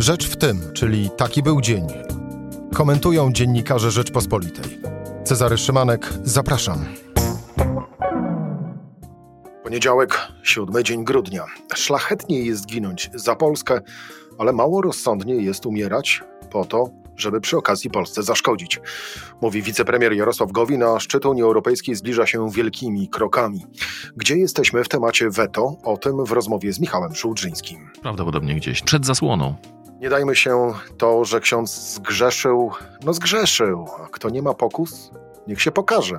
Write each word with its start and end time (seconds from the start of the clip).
Rzecz 0.00 0.28
w 0.28 0.36
tym, 0.36 0.60
czyli 0.72 1.10
taki 1.16 1.42
był 1.42 1.60
dzień. 1.60 1.86
Komentują 2.74 3.32
dziennikarze 3.32 3.90
Rzeczpospolitej. 3.90 4.78
Cezary 5.24 5.58
Szymanek, 5.58 6.12
zapraszam. 6.24 6.84
Poniedziałek, 9.64 10.18
siódmy 10.42 10.84
dzień 10.84 11.04
grudnia. 11.04 11.44
Szlachetnie 11.74 12.40
jest 12.42 12.66
ginąć 12.66 13.10
za 13.14 13.36
Polskę, 13.36 13.80
ale 14.38 14.52
mało 14.52 14.82
rozsądnie 14.82 15.34
jest 15.34 15.66
umierać 15.66 16.22
po 16.50 16.64
to, 16.64 16.90
żeby 17.16 17.40
przy 17.40 17.56
okazji 17.56 17.90
Polsce 17.90 18.22
zaszkodzić. 18.22 18.80
Mówi 19.40 19.62
wicepremier 19.62 20.12
Jarosław 20.12 20.52
Gowin, 20.52 20.82
a 20.82 21.00
szczyt 21.00 21.26
Unii 21.26 21.42
Europejskiej 21.42 21.94
zbliża 21.94 22.26
się 22.26 22.50
wielkimi 22.50 23.08
krokami. 23.08 23.66
Gdzie 24.16 24.36
jesteśmy 24.36 24.84
w 24.84 24.88
temacie 24.88 25.30
weto? 25.30 25.76
O 25.82 25.96
tym 25.96 26.24
w 26.24 26.32
rozmowie 26.32 26.72
z 26.72 26.80
Michałem 26.80 27.14
Szułdrzyńskim. 27.14 27.90
Prawdopodobnie 28.02 28.54
gdzieś 28.54 28.82
przed 28.82 29.06
zasłoną. 29.06 29.54
Nie 30.00 30.10
dajmy 30.10 30.36
się 30.36 30.72
to, 30.98 31.24
że 31.24 31.40
ksiądz 31.40 31.94
zgrzeszył, 31.94 32.70
no 33.04 33.12
zgrzeszył. 33.12 33.86
A 34.04 34.08
kto 34.08 34.30
nie 34.30 34.42
ma 34.42 34.54
pokus, 34.54 35.10
niech 35.46 35.62
się 35.62 35.70
pokaże. 35.70 36.16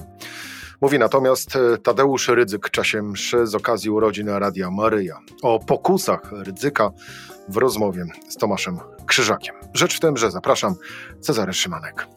Mówi 0.82 1.00
natomiast 1.00 1.58
Tadeusz 1.84 2.28
Rydzyk 2.28 2.68
w 2.68 2.72
czasie 2.72 3.02
mszy 3.02 3.48
z 3.48 3.56
okazji 3.56 3.90
urodzin 3.90 4.30
Radia 4.30 4.72
Maryja. 4.72 5.20
O 5.42 5.60
pokusach 5.60 6.32
Rydzyka 6.32 6.92
w 7.48 7.58
rozmowie 7.58 8.06
z 8.30 8.38
Tomaszem 8.38 8.80
Krzyżakiem. 9.06 9.56
Rzecz 9.74 9.98
w 9.98 10.00
tym, 10.00 10.18
że 10.18 10.32
zapraszam 10.32 10.76
Cezary 11.20 11.54
Szymanek. 11.54 12.08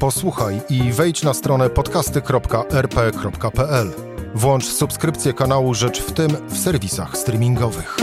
Posłuchaj 0.00 0.60
i 0.70 0.92
wejdź 0.92 1.22
na 1.22 1.34
stronę 1.34 1.70
podcasty.rp.pl. 1.70 3.92
Włącz 4.34 4.64
subskrypcję 4.64 5.32
kanału 5.32 5.74
Rzecz 5.74 6.02
w 6.02 6.12
tym 6.12 6.30
w 6.48 6.58
serwisach 6.58 7.16
streamingowych. 7.16 7.96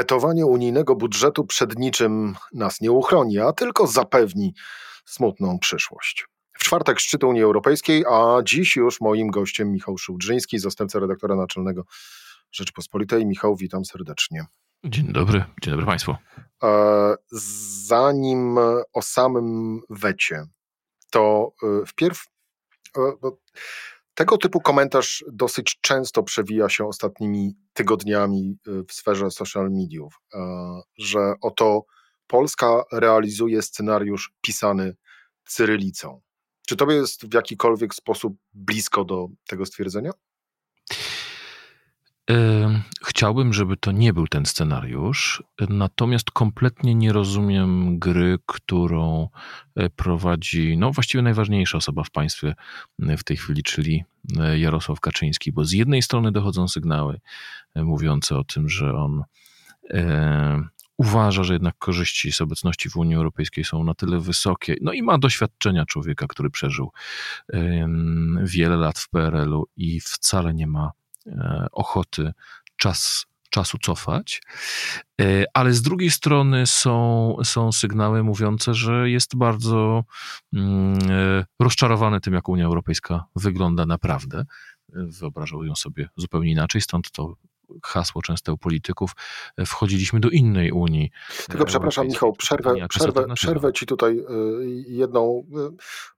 Wetowanie 0.00 0.46
unijnego 0.46 0.96
budżetu 0.96 1.44
przed 1.44 1.78
niczym 1.78 2.34
nas 2.52 2.80
nie 2.80 2.92
uchroni, 2.92 3.38
a 3.38 3.52
tylko 3.52 3.86
zapewni 3.86 4.54
smutną 5.04 5.58
przyszłość. 5.58 6.26
W 6.52 6.64
czwartek 6.64 7.00
szczyt 7.00 7.24
Unii 7.24 7.42
Europejskiej, 7.42 8.04
a 8.10 8.38
dziś 8.44 8.76
już 8.76 9.00
moim 9.00 9.30
gościem 9.30 9.72
Michał 9.72 9.98
Szułdrzyński, 9.98 10.58
zastępca 10.58 10.98
redaktora 10.98 11.36
naczelnego 11.36 11.84
Rzeczpospolitej. 12.52 13.26
Michał, 13.26 13.56
witam 13.56 13.84
serdecznie. 13.84 14.46
Dzień 14.84 15.12
dobry, 15.12 15.44
dzień 15.62 15.72
dobry 15.72 15.86
Państwu. 15.86 16.14
Zanim 17.86 18.58
o 18.92 19.02
samym 19.02 19.80
wecie, 19.90 20.44
to 21.10 21.52
wpierw 21.86 22.24
tego 24.14 24.38
typu 24.38 24.60
komentarz 24.60 25.24
dosyć 25.32 25.78
często 25.80 26.22
przewija 26.22 26.68
się 26.68 26.86
ostatnimi 26.86 27.54
tygodniami 27.72 28.58
w 28.88 28.92
sferze 28.92 29.30
social 29.30 29.70
mediów, 29.70 30.20
że 30.98 31.34
oto 31.40 31.84
Polska 32.26 32.82
realizuje 32.92 33.62
scenariusz 33.62 34.32
pisany 34.40 34.96
cyrylicą. 35.46 36.20
Czy 36.66 36.76
tobie 36.76 36.94
jest 36.94 37.26
w 37.26 37.34
jakikolwiek 37.34 37.94
sposób 37.94 38.36
blisko 38.52 39.04
do 39.04 39.28
tego 39.48 39.66
stwierdzenia? 39.66 40.10
Chciałbym, 43.04 43.52
żeby 43.52 43.76
to 43.76 43.92
nie 43.92 44.12
był 44.12 44.28
ten 44.28 44.46
scenariusz, 44.46 45.42
natomiast 45.68 46.30
kompletnie 46.30 46.94
nie 46.94 47.12
rozumiem 47.12 47.98
gry, 47.98 48.38
którą 48.46 49.28
e, 49.76 49.90
prowadzi, 49.90 50.76
no 50.78 50.92
właściwie 50.92 51.22
najważniejsza 51.22 51.78
osoba 51.78 52.04
w 52.04 52.10
państwie 52.10 52.54
e, 53.02 53.16
w 53.16 53.24
tej 53.24 53.36
chwili, 53.36 53.62
czyli 53.62 54.04
e, 54.38 54.58
Jarosław 54.58 55.00
Kaczyński, 55.00 55.52
bo 55.52 55.64
z 55.64 55.72
jednej 55.72 56.02
strony 56.02 56.32
dochodzą 56.32 56.68
sygnały 56.68 57.20
mówiące 57.76 58.36
o 58.36 58.44
tym, 58.44 58.68
że 58.68 58.94
on 58.94 59.24
uważa, 60.96 61.44
że 61.44 61.52
jednak 61.52 61.78
korzyści 61.78 62.32
z 62.32 62.40
obecności 62.40 62.90
w 62.90 62.96
Unii 62.96 63.16
Europejskiej 63.16 63.64
są 63.64 63.84
na 63.84 63.94
tyle 63.94 64.18
wysokie, 64.18 64.76
no 64.82 64.92
i 64.92 65.02
ma 65.02 65.18
doświadczenia 65.18 65.86
człowieka, 65.86 66.26
który 66.26 66.50
przeżył 66.50 66.92
wiele 68.42 68.76
lat 68.76 68.98
w 68.98 69.08
PRL-u 69.08 69.66
i 69.76 70.00
wcale 70.00 70.54
nie 70.54 70.66
ma 70.66 70.90
E, 70.90 70.99
ochoty 71.72 72.32
czas, 72.76 73.26
czasu 73.50 73.78
cofać, 73.78 74.42
e, 75.20 75.44
ale 75.54 75.72
z 75.72 75.82
drugiej 75.82 76.10
strony 76.10 76.66
są, 76.66 77.36
są 77.44 77.72
sygnały 77.72 78.22
mówiące, 78.22 78.74
że 78.74 79.10
jest 79.10 79.36
bardzo 79.36 80.04
mm, 80.54 80.98
e, 81.10 81.44
rozczarowany 81.60 82.20
tym, 82.20 82.34
jak 82.34 82.48
Unia 82.48 82.64
Europejska 82.64 83.24
wygląda 83.36 83.86
naprawdę. 83.86 84.44
Wyobrażał 84.92 85.64
ją 85.64 85.76
sobie 85.76 86.08
zupełnie 86.16 86.50
inaczej, 86.50 86.80
stąd 86.80 87.10
to 87.10 87.34
hasło 87.82 88.22
często 88.22 88.54
u 88.54 88.58
polityków, 88.58 89.10
wchodziliśmy 89.66 90.20
do 90.20 90.30
innej 90.30 90.72
Unii. 90.72 91.10
Tylko 91.48 91.64
przepraszam, 91.64 92.06
Michał, 92.06 92.32
przerwę, 92.32 92.74
przerwę, 92.88 93.34
przerwę 93.34 93.72
ci 93.72 93.86
tutaj 93.86 94.24
jedną 94.86 95.44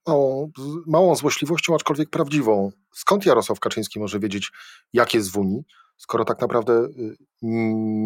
małą, 0.06 0.50
małą 0.86 1.14
złośliwością, 1.14 1.74
aczkolwiek 1.74 2.10
prawdziwą. 2.10 2.72
Skąd 2.92 3.26
Jarosław 3.26 3.60
Kaczyński 3.60 4.00
może 4.00 4.18
wiedzieć, 4.18 4.52
jak 4.92 5.14
jest 5.14 5.30
w 5.30 5.36
Unii, 5.36 5.64
skoro 5.96 6.24
tak 6.24 6.40
naprawdę 6.40 6.88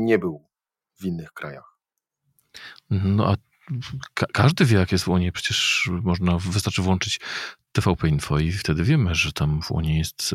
nie 0.05 0.19
był 0.19 0.45
w 1.01 1.05
innych 1.05 1.33
krajach? 1.33 1.77
No 2.91 3.31
a 3.31 3.35
Ka 4.15 4.27
każdy 4.33 4.65
wie, 4.65 4.79
jak 4.79 4.93
jest 4.93 5.05
w 5.05 5.09
Unii. 5.09 5.33
Przecież 5.33 5.91
można, 6.03 6.39
wystarczy 6.39 6.83
włączyć 6.83 7.21
TVP 7.77 8.09
Info 8.09 8.39
i 8.39 8.53
wtedy 8.53 8.85
wiemy, 8.85 9.15
że 9.15 9.33
tam 9.33 9.63
w 9.63 9.71
Unii 9.71 9.99
jest 9.99 10.35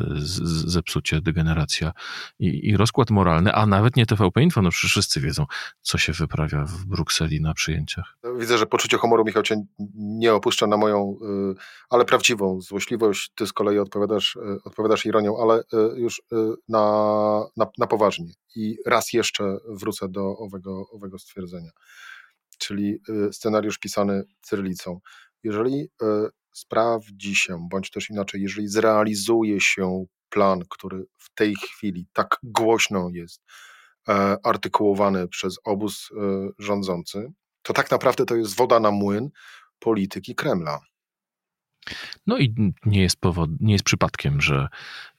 zepsucie, 0.66 1.20
degeneracja 1.20 1.92
i, 2.38 2.68
i, 2.68 2.76
rozkład 2.76 3.10
moralny, 3.10 3.52
a 3.52 3.66
nawet 3.66 3.96
nie 3.96 4.06
TVP 4.06 4.42
Info, 4.42 4.62
no 4.62 4.70
przecież 4.70 4.90
wszyscy 4.90 5.20
wiedzą, 5.20 5.46
co 5.80 5.98
się 5.98 6.12
wyprawia 6.12 6.64
w 6.64 6.84
Brukseli 6.84 7.40
na 7.40 7.54
przyjęciach. 7.54 8.16
Widzę, 8.38 8.58
że 8.58 8.66
poczucie 8.66 8.96
humoru, 8.96 9.24
Michał, 9.24 9.42
cię 9.42 9.64
nie 9.94 10.34
opuszcza 10.34 10.66
na 10.66 10.76
moją, 10.76 11.16
y, 11.22 11.54
ale 11.90 12.04
prawdziwą 12.04 12.60
złośliwość. 12.60 13.32
Ty 13.34 13.46
z 13.46 13.52
kolei 13.52 13.78
odpowiadasz, 13.78 14.36
y, 14.36 14.40
odpowiadasz 14.64 15.06
ironią, 15.06 15.36
ale 15.42 15.62
już 15.96 16.22
na, 16.68 17.44
na, 17.56 17.66
na 17.78 17.86
poważnie. 17.86 18.32
I 18.56 18.76
raz 18.86 19.12
jeszcze 19.12 19.56
wrócę 19.68 20.08
do 20.08 20.38
owego, 20.38 20.90
owego 20.90 21.18
stwierdzenia 21.18 21.70
czyli 22.62 22.98
y, 23.08 23.32
scenariusz 23.32 23.78
pisany 23.78 24.24
cyrylicą. 24.42 25.00
Jeżeli 25.42 25.80
y, 25.82 26.06
sprawdzi 26.52 27.34
się, 27.36 27.68
bądź 27.70 27.90
też 27.90 28.10
inaczej, 28.10 28.42
jeżeli 28.42 28.68
zrealizuje 28.68 29.60
się 29.60 30.04
plan, 30.32 30.60
który 30.70 31.04
w 31.18 31.34
tej 31.34 31.54
chwili 31.54 32.06
tak 32.12 32.36
głośno 32.42 33.08
jest 33.12 33.42
e, 34.08 34.36
artykułowany 34.42 35.28
przez 35.28 35.58
obóz 35.64 36.10
y, 36.10 36.14
rządzący, 36.58 37.32
to 37.62 37.72
tak 37.72 37.90
naprawdę 37.90 38.24
to 38.26 38.36
jest 38.36 38.56
woda 38.56 38.80
na 38.80 38.90
młyn 38.90 39.30
polityki 39.78 40.34
Kremla. 40.34 40.80
No 42.26 42.38
i 42.38 42.54
nie 42.86 43.02
jest, 43.02 43.20
powod, 43.20 43.50
nie 43.60 43.72
jest 43.72 43.84
przypadkiem, 43.84 44.40
że 44.40 44.68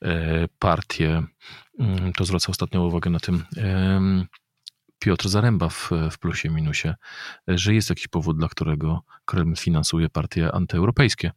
e, 0.01 0.47
partie, 0.59 1.23
mm, 1.79 2.13
to 2.13 2.25
zwraca 2.25 2.49
ostatnią 2.49 2.85
uwagę 2.85 3.09
na 3.09 3.19
tym, 3.19 3.43
Piotr 5.03 5.29
Zaręba 5.29 5.69
w, 5.69 5.91
w 6.11 6.19
plusie 6.19 6.49
minusie, 6.49 6.93
że 7.47 7.73
jest 7.73 7.89
jakiś 7.89 8.07
powód, 8.07 8.37
dla 8.37 8.47
którego 8.47 9.03
Kreml 9.25 9.55
finansuje 9.55 10.09
partie 10.09 10.51
antyeuropejskie, 10.51 11.31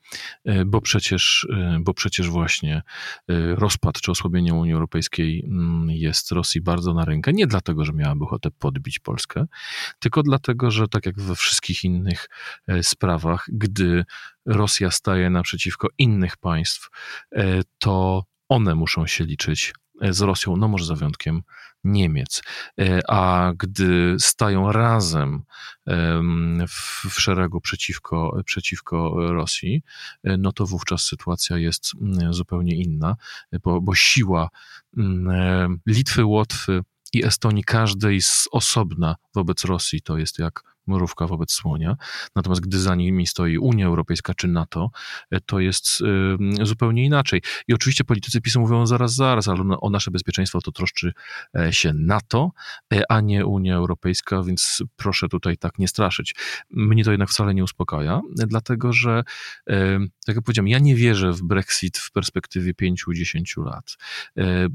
e, 0.44 0.64
bo 0.64 0.80
przecież, 0.80 1.46
e, 1.52 1.78
bo 1.80 1.94
przecież 1.94 2.30
właśnie 2.30 2.82
e, 3.28 3.54
rozpad 3.54 4.00
czy 4.00 4.10
osłabienie 4.10 4.54
Unii 4.54 4.72
Europejskiej 4.72 5.44
mm, 5.44 5.90
jest 5.90 6.32
Rosji 6.32 6.60
bardzo 6.60 6.94
na 6.94 7.04
rękę, 7.04 7.32
nie 7.32 7.46
dlatego, 7.46 7.84
że 7.84 7.92
miałaby 7.92 8.24
ochotę 8.24 8.50
podbić 8.50 8.98
Polskę, 8.98 9.46
tylko 9.98 10.22
dlatego, 10.22 10.70
że 10.70 10.88
tak 10.88 11.06
jak 11.06 11.20
we 11.20 11.34
wszystkich 11.34 11.84
innych 11.84 12.28
sprawach, 12.82 13.46
gdy 13.52 14.04
Rosja 14.46 14.90
staje 14.90 15.30
naprzeciwko 15.30 15.88
innych 15.98 16.36
państw, 16.36 16.88
to 17.78 18.24
one 18.48 18.74
muszą 18.74 19.06
się 19.06 19.24
liczyć 19.24 19.72
z 20.02 20.20
Rosją, 20.20 20.56
no 20.56 20.68
może 20.68 20.84
za 20.84 20.94
wyjątkiem 20.94 21.42
Niemiec. 21.84 22.42
E, 22.80 23.00
a 23.10 23.52
gdy 23.58 24.16
stają 24.18 24.72
razem 24.72 25.42
w, 26.68 27.20
szeregu 27.20 27.60
przeciwko, 27.60 28.42
przeciwko 28.44 29.14
Rosji, 29.16 29.82
e, 30.24 30.36
no 30.36 30.52
to 30.52 30.66
wówczas 30.66 31.02
sytuacja 31.02 31.58
jest 31.58 31.92
mm, 32.00 32.34
zupełnie 32.34 32.76
inna, 32.76 33.16
bo, 33.64 33.80
bo 33.80 33.94
siła 33.94 34.48
mm, 34.96 35.80
Litwy, 35.86 36.24
Łotwy 36.24 36.80
i 37.12 37.24
Estonii, 37.24 37.64
każdej 37.64 38.22
z 38.22 38.48
osobna 38.52 39.16
wobec 39.34 39.64
Rosji, 39.64 40.02
to 40.02 40.18
jest 40.18 40.38
jak 40.38 40.75
mrówka 40.86 41.26
wobec 41.26 41.52
słonia. 41.52 41.96
Natomiast 42.36 42.62
gdy 42.62 42.78
za 42.78 42.94
nimi 42.94 43.26
stoi 43.26 43.58
Unia 43.58 43.86
Europejska 43.86 44.34
czy 44.34 44.48
NATO, 44.48 44.90
to 45.46 45.60
jest 45.60 46.02
zupełnie 46.62 47.04
inaczej. 47.04 47.42
I 47.68 47.74
oczywiście 47.74 48.04
politycy 48.04 48.40
PiSu 48.40 48.60
mówią 48.60 48.86
zaraz, 48.86 49.14
zaraz, 49.14 49.48
ale 49.48 49.60
o 49.80 49.90
nasze 49.90 50.10
bezpieczeństwo 50.10 50.60
to 50.60 50.72
troszczy 50.72 51.12
się 51.70 51.92
NATO, 51.92 52.50
a 53.08 53.20
nie 53.20 53.46
Unia 53.46 53.76
Europejska, 53.76 54.42
więc 54.42 54.82
proszę 54.96 55.28
tutaj 55.28 55.56
tak 55.56 55.78
nie 55.78 55.88
straszyć. 55.88 56.34
Mnie 56.70 57.04
to 57.04 57.10
jednak 57.10 57.30
wcale 57.30 57.54
nie 57.54 57.64
uspokaja, 57.64 58.20
dlatego 58.36 58.92
że, 58.92 59.22
tak 60.26 60.36
jak 60.36 60.42
powiedziałem, 60.44 60.68
ja 60.68 60.78
nie 60.78 60.94
wierzę 60.94 61.32
w 61.32 61.42
Brexit 61.42 61.98
w 61.98 62.12
perspektywie 62.12 62.72
5-10 62.74 63.64
lat. 63.64 63.96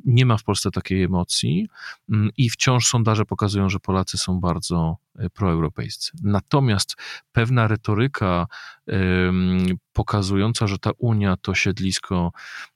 Nie 0.05 0.25
ma 0.25 0.37
w 0.37 0.43
Polsce 0.43 0.71
takiej 0.71 1.03
emocji 1.03 1.67
mm, 2.09 2.29
i 2.37 2.49
wciąż 2.49 2.87
sondaże 2.87 3.25
pokazują, 3.25 3.69
że 3.69 3.79
Polacy 3.79 4.17
są 4.17 4.39
bardzo 4.39 4.97
e, 5.10 5.10
proeuropejscy. 5.33 6.11
Natomiast 6.23 6.95
pewna 7.31 7.67
retoryka 7.67 8.45
pokazująca, 9.93 10.67
że 10.67 10.77
ta 10.77 10.91
Unia 10.97 11.37
to 11.41 11.55
siedlisko 11.55 12.31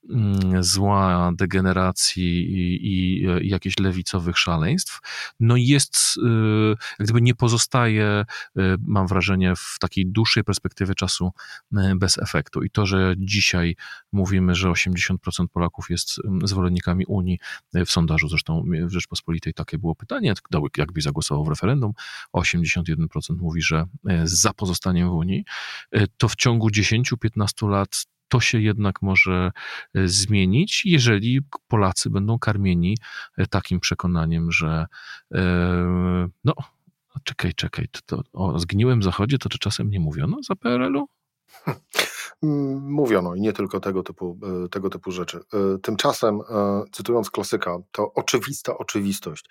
mm, 0.09 0.63
zła, 0.63 1.31
degeneracji 1.35 2.51
i, 2.51 2.87
i, 2.87 3.27
jakichś 3.49 3.79
lewicowych 3.79 4.37
szaleństw, 4.37 4.99
no 5.39 5.55
jest, 5.57 5.97
y, 6.17 7.03
gdyby 7.03 7.21
nie 7.21 7.35
pozostaje, 7.35 8.25
y, 8.57 8.61
mam 8.79 9.07
wrażenie, 9.07 9.53
w 9.55 9.75
takiej 9.79 10.05
dłuższej 10.07 10.43
perspektywie 10.43 10.95
czasu 10.95 11.31
y, 11.73 11.77
bez 11.95 12.17
efektu. 12.17 12.63
I 12.63 12.69
to, 12.69 12.85
że 12.85 13.13
dzisiaj 13.17 13.75
mówimy, 14.11 14.55
że 14.55 14.69
80% 14.69 15.15
Polaków 15.53 15.89
jest 15.89 16.21
zwolennikami 16.43 17.05
Unii, 17.05 17.39
w 17.73 17.91
sondażu 17.91 18.29
zresztą 18.29 18.63
w 18.85 18.91
Rzeczpospolitej 18.91 19.53
takie 19.53 19.77
było 19.77 19.95
pytanie, 19.95 20.33
jakby 20.77 21.01
zagłosował 21.01 21.45
w 21.45 21.49
referendum, 21.49 21.91
81% 22.33 23.05
mówi, 23.37 23.61
że 23.61 23.85
za 24.23 24.53
pozostaniem 24.53 25.09
w 25.09 25.13
Unii, 25.13 25.45
to 26.17 26.27
w 26.27 26.35
ciągu 26.35 26.69
10-15 26.69 27.69
lat 27.69 28.05
to 28.27 28.39
się 28.39 28.61
jednak 28.61 29.01
może 29.01 29.51
e, 29.95 30.07
zmienić, 30.07 30.85
jeżeli 30.85 31.41
Polacy 31.67 32.09
będą 32.09 32.39
karmieni 32.39 32.97
e, 33.37 33.47
takim 33.47 33.79
przekonaniem, 33.79 34.51
że 34.51 34.85
e, 35.33 35.43
no, 36.43 36.53
czekaj, 37.23 37.53
czekaj, 37.53 37.87
to, 37.91 38.01
to 38.05 38.23
o 38.33 38.59
zgniłym 38.59 39.03
zachodzie 39.03 39.37
to 39.37 39.49
czy 39.49 39.59
czasem 39.59 39.89
nie 39.89 39.99
mówiono 39.99 40.43
za 40.43 40.55
PRL-u? 40.55 41.07
Mówiono 42.81 43.35
i 43.35 43.41
nie 43.41 43.53
tylko 43.53 43.79
tego 43.79 44.03
typu, 44.03 44.39
tego 44.71 44.89
typu 44.89 45.11
rzeczy. 45.11 45.39
Tymczasem, 45.83 46.39
cytując 46.91 47.31
klasyka, 47.31 47.77
to 47.91 48.13
oczywista 48.13 48.77
oczywistość, 48.77 49.49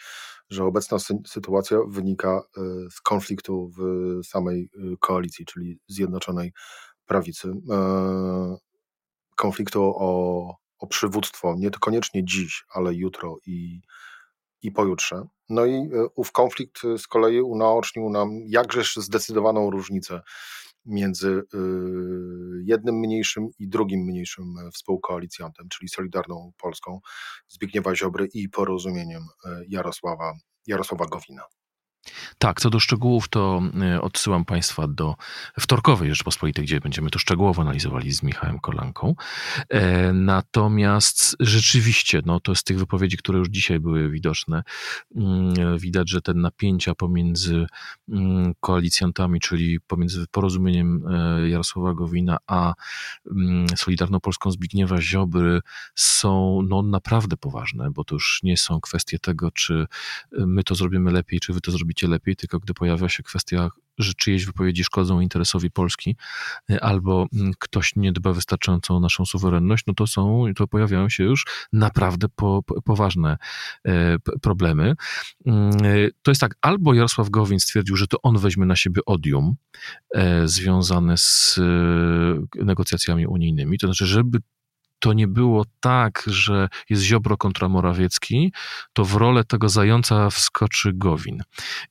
że 0.50 0.64
obecna 0.64 0.98
sytuacja 1.26 1.78
wynika 1.88 2.42
z 2.90 3.00
konfliktu 3.00 3.70
w 3.78 3.82
samej 4.26 4.70
koalicji, 5.00 5.44
czyli 5.44 5.78
Zjednoczonej 5.88 6.52
Prawicy. 7.06 7.52
Konfliktu 9.36 9.82
o, 9.82 10.56
o 10.78 10.86
przywództwo, 10.86 11.54
nie 11.58 11.70
to 11.70 11.78
koniecznie 11.78 12.24
dziś, 12.24 12.64
ale 12.72 12.94
jutro 12.94 13.36
i, 13.46 13.80
i 14.62 14.72
pojutrze. 14.72 15.22
No 15.48 15.66
i 15.66 15.88
ów 16.14 16.32
konflikt 16.32 16.80
z 16.98 17.06
kolei 17.06 17.40
unaocznił 17.40 18.10
nam 18.10 18.30
jakżeż 18.46 18.96
zdecydowaną 18.96 19.70
różnicę 19.70 20.22
między 20.86 21.42
jednym 22.64 22.94
mniejszym 22.94 23.48
i 23.58 23.68
drugim 23.68 24.00
mniejszym 24.00 24.44
współkoalicjantem, 24.74 25.68
czyli 25.68 25.88
Solidarną 25.88 26.52
Polską 26.58 27.00
Zbigniewa 27.48 27.94
Ziobry 27.96 28.28
i 28.34 28.48
porozumieniem 28.48 29.22
Jarosława, 29.68 30.32
Jarosława 30.66 31.06
Gowina. 31.06 31.42
Tak, 32.38 32.60
co 32.60 32.70
do 32.70 32.80
szczegółów, 32.80 33.28
to 33.28 33.62
e, 33.82 34.00
odsyłam 34.00 34.44
Państwa 34.44 34.88
do 34.88 35.14
wtorkowej 35.60 36.08
Rzeczpospolitej, 36.08 36.64
gdzie 36.64 36.80
będziemy 36.80 37.10
to 37.10 37.18
szczegółowo 37.18 37.62
analizowali 37.62 38.12
z 38.12 38.22
Michałem 38.22 38.58
Kolanką. 38.58 39.14
E, 39.68 40.12
natomiast 40.12 41.36
rzeczywiście, 41.40 42.20
no 42.26 42.40
to 42.40 42.54
z 42.54 42.64
tych 42.64 42.78
wypowiedzi, 42.78 43.16
które 43.16 43.38
już 43.38 43.48
dzisiaj 43.48 43.80
były 43.80 44.10
widoczne, 44.10 44.62
mm, 45.16 45.78
widać, 45.78 46.10
że 46.10 46.22
te 46.22 46.34
napięcia 46.34 46.94
pomiędzy 46.94 47.66
mm, 48.08 48.54
koalicjantami, 48.60 49.40
czyli 49.40 49.80
pomiędzy 49.80 50.26
porozumieniem 50.30 51.04
e, 51.08 51.48
Jarosława 51.48 51.94
Gowina 51.94 52.36
a 52.46 52.74
mm, 53.30 53.66
Solidarną 53.76 54.20
Polską 54.20 54.50
Zbigniewa 54.50 55.00
Ziobry 55.00 55.60
są 55.94 56.62
no, 56.68 56.82
naprawdę 56.82 57.36
poważne, 57.36 57.90
bo 57.90 58.04
to 58.04 58.14
już 58.14 58.40
nie 58.42 58.56
są 58.56 58.80
kwestie 58.80 59.18
tego, 59.18 59.50
czy 59.50 59.86
my 60.32 60.64
to 60.64 60.74
zrobimy 60.74 61.12
lepiej, 61.12 61.40
czy 61.40 61.52
wy 61.52 61.60
to 61.60 61.72
zrobicie 61.72 61.93
zrobicie 61.94 62.08
lepiej, 62.08 62.36
tylko 62.36 62.58
gdy 62.58 62.74
pojawia 62.74 63.08
się 63.08 63.22
kwestia, 63.22 63.70
że 63.98 64.12
czyjeś 64.14 64.46
wypowiedzi 64.46 64.84
szkodzą 64.84 65.20
interesowi 65.20 65.70
Polski, 65.70 66.16
y, 66.70 66.80
albo 66.80 67.26
mm, 67.32 67.52
ktoś 67.58 67.96
nie 67.96 68.12
dba 68.12 68.32
wystarczająco 68.32 68.94
o 68.94 69.00
naszą 69.00 69.24
suwerenność, 69.24 69.84
no 69.86 69.94
to 69.94 70.06
są, 70.06 70.44
to 70.56 70.66
pojawiają 70.66 71.08
się 71.08 71.24
już 71.24 71.46
naprawdę 71.72 72.28
po, 72.28 72.62
po, 72.62 72.82
poważne 72.82 73.36
e, 73.84 74.18
problemy. 74.42 74.94
Mm, 75.46 75.70
to 76.22 76.30
jest 76.30 76.40
tak, 76.40 76.54
albo 76.60 76.94
Jarosław 76.94 77.30
Gowin 77.30 77.60
stwierdził, 77.60 77.96
że 77.96 78.06
to 78.06 78.22
on 78.22 78.38
weźmie 78.38 78.66
na 78.66 78.76
siebie 78.76 79.00
odium 79.06 79.54
e, 80.14 80.48
związane 80.48 81.16
z 81.16 81.60
e, 82.58 82.64
negocjacjami 82.64 83.26
unijnymi, 83.26 83.78
to 83.78 83.86
znaczy, 83.86 84.06
żeby 84.06 84.38
to 85.04 85.12
nie 85.12 85.28
było 85.28 85.64
tak, 85.80 86.24
że 86.26 86.68
jest 86.90 87.02
Ziobro 87.02 87.36
kontra 87.36 87.68
Morawiecki, 87.68 88.52
to 88.92 89.04
w 89.04 89.14
rolę 89.14 89.44
tego 89.44 89.68
zająca 89.68 90.30
wskoczy 90.30 90.92
Gowin. 90.94 91.42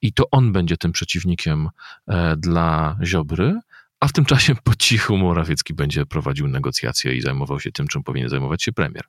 I 0.01 0.13
to 0.13 0.30
on 0.31 0.51
będzie 0.51 0.77
tym 0.77 0.92
przeciwnikiem 0.92 1.69
e, 2.07 2.38
dla 2.38 2.98
Ziobry, 3.04 3.60
a 4.00 4.07
w 4.07 4.13
tym 4.13 4.25
czasie 4.25 4.56
po 4.63 4.75
cichu 4.75 5.18
Morawiecki 5.18 5.74
będzie 5.74 6.06
prowadził 6.06 6.48
negocjacje 6.48 7.15
i 7.15 7.21
zajmował 7.21 7.60
się 7.60 7.71
tym, 7.71 7.88
czym 7.88 8.04
powinien 8.04 8.30
zajmować 8.30 8.63
się 8.63 8.71
premier. 8.71 9.04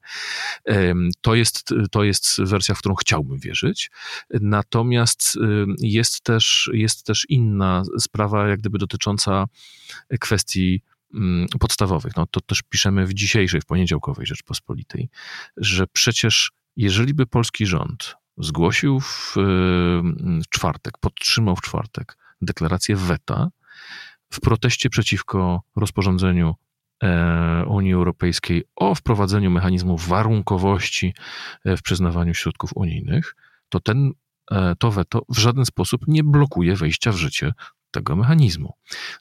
To 1.20 1.34
jest, 1.34 1.74
to 1.90 2.04
jest 2.04 2.42
wersja, 2.42 2.74
w 2.74 2.78
którą 2.78 2.94
chciałbym 2.94 3.38
wierzyć. 3.38 3.90
Natomiast 4.30 5.38
jest 5.78 6.20
też, 6.20 6.70
jest 6.72 7.06
też 7.06 7.26
inna 7.28 7.82
sprawa, 7.98 8.48
jak 8.48 8.60
gdyby 8.60 8.78
dotycząca 8.78 9.44
kwestii 10.20 10.82
podstawowych, 11.60 12.16
no 12.16 12.26
to 12.26 12.40
też 12.40 12.62
piszemy 12.62 13.06
w 13.06 13.14
dzisiejszej, 13.14 13.60
w 13.60 13.66
poniedziałkowej 13.66 14.26
Rzeczpospolitej, 14.26 15.08
że 15.56 15.86
przecież 15.86 16.52
jeżeli 16.76 17.14
by 17.14 17.26
polski 17.26 17.66
rząd 17.66 18.16
zgłosił 18.38 19.00
w 19.00 19.34
mm, 19.36 20.42
czwartek, 20.50 20.98
podtrzymał 20.98 21.56
w 21.56 21.60
czwartek 21.60 22.18
deklarację 22.42 22.96
weta 22.96 23.48
w 24.32 24.40
proteście 24.40 24.90
przeciwko 24.90 25.62
rozporządzeniu 25.76 26.54
e, 27.02 27.64
Unii 27.66 27.92
Europejskiej 27.92 28.64
o 28.76 28.94
wprowadzeniu 28.94 29.50
mechanizmu 29.50 29.96
warunkowości 29.96 31.14
e, 31.64 31.76
w 31.76 31.82
przyznawaniu 31.82 32.34
środków 32.34 32.70
unijnych, 32.74 33.36
to 33.68 33.80
ten, 33.80 34.12
e, 34.50 34.74
to 34.78 34.90
weto 34.90 35.22
w 35.28 35.38
żaden 35.38 35.64
sposób 35.64 36.00
nie 36.08 36.24
blokuje 36.24 36.76
wejścia 36.76 37.12
w 37.12 37.16
życie 37.16 37.52
tego 37.94 38.16
mechanizmu. 38.16 38.74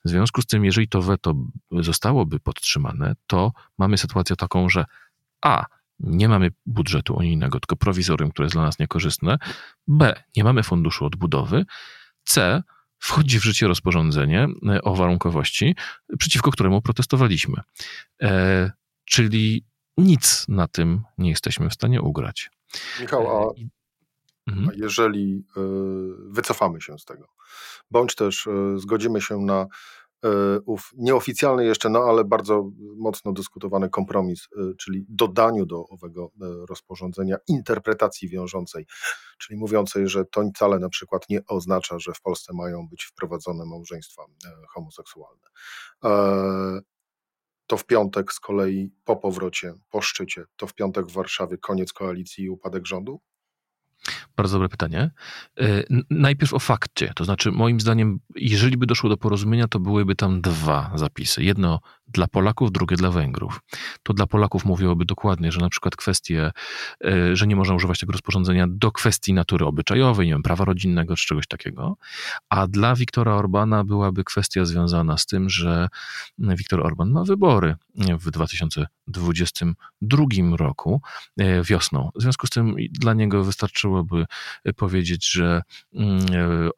W 0.05 0.09
związku 0.09 0.41
z 0.41 0.45
tym, 0.45 0.65
jeżeli 0.65 0.87
to 0.87 1.01
weto 1.01 1.35
zostałoby 1.71 2.39
podtrzymane, 2.39 3.15
to 3.27 3.51
mamy 3.77 3.97
sytuację 3.97 4.35
taką, 4.35 4.69
że 4.69 4.85
A. 5.41 5.65
Nie 5.99 6.29
mamy 6.29 6.51
budżetu 6.65 7.15
unijnego, 7.15 7.59
tylko 7.59 7.75
prowizorium, 7.75 8.31
które 8.31 8.45
jest 8.45 8.55
dla 8.55 8.63
nas 8.63 8.79
niekorzystne. 8.79 9.37
B. 9.87 10.23
Nie 10.35 10.43
mamy 10.43 10.63
funduszu 10.63 11.05
odbudowy. 11.05 11.65
C. 12.23 12.63
Wchodzi 12.99 13.39
w 13.39 13.43
życie 13.43 13.67
rozporządzenie 13.67 14.47
e, 14.69 14.81
o 14.81 14.95
warunkowości, 14.95 15.75
przeciwko 16.19 16.51
któremu 16.51 16.81
protestowaliśmy. 16.81 17.61
E, 18.21 18.71
czyli 19.05 19.65
nic 19.97 20.45
na 20.47 20.67
tym 20.67 21.03
nie 21.17 21.29
jesteśmy 21.29 21.69
w 21.69 21.73
stanie 21.73 22.01
ugrać. 22.01 22.51
Michał, 23.01 23.37
a, 23.37 23.51
e, 23.51 23.53
mhm. 24.47 24.71
jeżeli 24.75 25.45
wycofamy 26.29 26.81
się 26.81 26.99
z 26.99 27.05
tego, 27.05 27.27
bądź 27.91 28.15
też 28.15 28.47
e, 28.47 28.79
zgodzimy 28.79 29.21
się 29.21 29.37
na 29.37 29.67
e, 30.25 30.59
ów 30.65 30.91
nieoficjalny 30.97 31.65
jeszcze, 31.65 31.89
no 31.89 31.99
ale 31.99 32.23
bardzo 32.23 32.69
mocno 32.97 33.31
dyskutowany 33.31 33.89
kompromis, 33.89 34.47
e, 34.57 34.73
czyli 34.77 35.05
dodaniu 35.09 35.65
do 35.65 35.85
owego 35.87 36.31
rozporządzenia 36.69 37.37
interpretacji 37.47 38.29
wiążącej, 38.29 38.85
czyli 39.37 39.59
mówiącej, 39.59 40.07
że 40.07 40.25
to 40.25 40.43
wcale 40.55 40.79
na 40.79 40.89
przykład 40.89 41.29
nie 41.29 41.45
oznacza, 41.47 41.99
że 41.99 42.13
w 42.13 42.21
Polsce 42.21 42.53
mają 42.53 42.87
być 42.87 43.03
wprowadzone 43.03 43.65
małżeństwa 43.65 44.23
homoseksualne. 44.69 45.47
To 47.67 47.77
w 47.77 47.85
piątek 47.85 48.33
z 48.33 48.39
kolei 48.39 48.91
po 49.03 49.15
powrocie, 49.15 49.73
po 49.89 50.01
szczycie, 50.01 50.45
to 50.55 50.67
w 50.67 50.73
piątek 50.73 51.05
w 51.05 51.13
Warszawie 51.13 51.57
koniec 51.57 51.93
koalicji 51.93 52.43
i 52.43 52.49
upadek 52.49 52.87
rządu? 52.87 53.21
Bardzo 54.37 54.55
dobre 54.55 54.69
pytanie. 54.69 55.11
E, 55.59 55.83
najpierw 56.09 56.53
o 56.53 56.59
fakcie. 56.59 57.11
To 57.15 57.25
znaczy, 57.25 57.51
moim 57.51 57.79
zdaniem, 57.79 58.19
jeżeli 58.35 58.77
by 58.77 58.85
doszło 58.85 59.09
do 59.09 59.17
porozumienia, 59.17 59.67
to 59.67 59.79
byłyby 59.79 60.15
tam 60.15 60.41
dwa 60.41 60.91
zapisy. 60.95 61.43
Jedno 61.43 61.79
dla 62.07 62.27
Polaków, 62.27 62.71
drugie 62.71 62.95
dla 62.95 63.11
Węgrów. 63.11 63.61
To 64.03 64.13
dla 64.13 64.27
Polaków 64.27 64.65
mówiłoby 64.65 65.05
dokładnie, 65.05 65.51
że 65.51 65.61
na 65.61 65.69
przykład 65.69 65.95
kwestie, 65.95 66.51
e, 67.05 67.35
że 67.35 67.47
nie 67.47 67.55
można 67.55 67.75
używać 67.75 67.99
tego 67.99 68.11
rozporządzenia 68.11 68.67
do 68.69 68.91
kwestii 68.91 69.33
natury 69.33 69.65
obyczajowej, 69.65 70.27
nie 70.27 70.33
wiem, 70.33 70.43
prawa 70.43 70.65
rodzinnego 70.65 71.15
czy 71.15 71.27
czegoś 71.27 71.47
takiego. 71.47 71.97
A 72.49 72.67
dla 72.67 72.95
Viktora 72.95 73.35
Orbana 73.35 73.83
byłaby 73.83 74.23
kwestia 74.23 74.65
związana 74.65 75.17
z 75.17 75.25
tym, 75.25 75.49
że 75.49 75.87
Viktor 76.37 76.85
Orban 76.85 77.11
ma 77.11 77.23
wybory 77.23 77.75
w 78.19 78.31
2022 78.31 80.25
roku 80.57 81.01
e, 81.37 81.63
wiosną. 81.63 82.11
W 82.15 82.21
związku 82.21 82.47
z 82.47 82.49
tym 82.49 82.75
dla 82.91 83.13
niego 83.13 83.43
wystarczyłoby 83.43 84.25
powiedzieć, 84.75 85.31
że 85.31 85.61
mm, 85.93 86.19
e, 86.19 86.69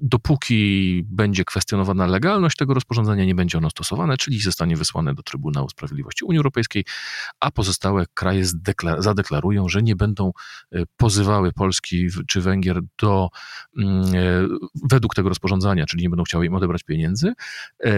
dopóki 0.00 1.02
będzie 1.06 1.44
kwestionowana 1.44 2.06
legalność 2.06 2.56
tego 2.56 2.74
rozporządzenia, 2.74 3.24
nie 3.24 3.34
będzie 3.34 3.58
ono 3.58 3.70
stosowane, 3.70 4.16
czyli 4.16 4.40
zostanie 4.40 4.76
wysłane 4.76 5.14
do 5.14 5.22
Trybunału 5.22 5.68
Sprawiedliwości 5.68 6.24
Unii 6.24 6.38
Europejskiej, 6.38 6.84
a 7.40 7.50
pozostałe 7.50 8.04
kraje 8.14 8.44
zadeklarują, 8.98 9.68
że 9.68 9.82
nie 9.82 9.96
będą 9.96 10.32
e, 10.72 10.82
pozywały 10.96 11.52
Polski 11.52 12.08
czy 12.28 12.40
Węgier 12.40 12.80
do, 12.98 13.28
mm, 13.78 14.04
e, 14.04 14.48
według 14.88 15.14
tego 15.14 15.28
rozporządzenia, 15.28 15.86
czyli 15.86 16.02
nie 16.02 16.10
będą 16.10 16.24
chciały 16.24 16.46
im 16.46 16.54
odebrać 16.54 16.82
pieniędzy, 16.82 17.32
e, 17.84 17.92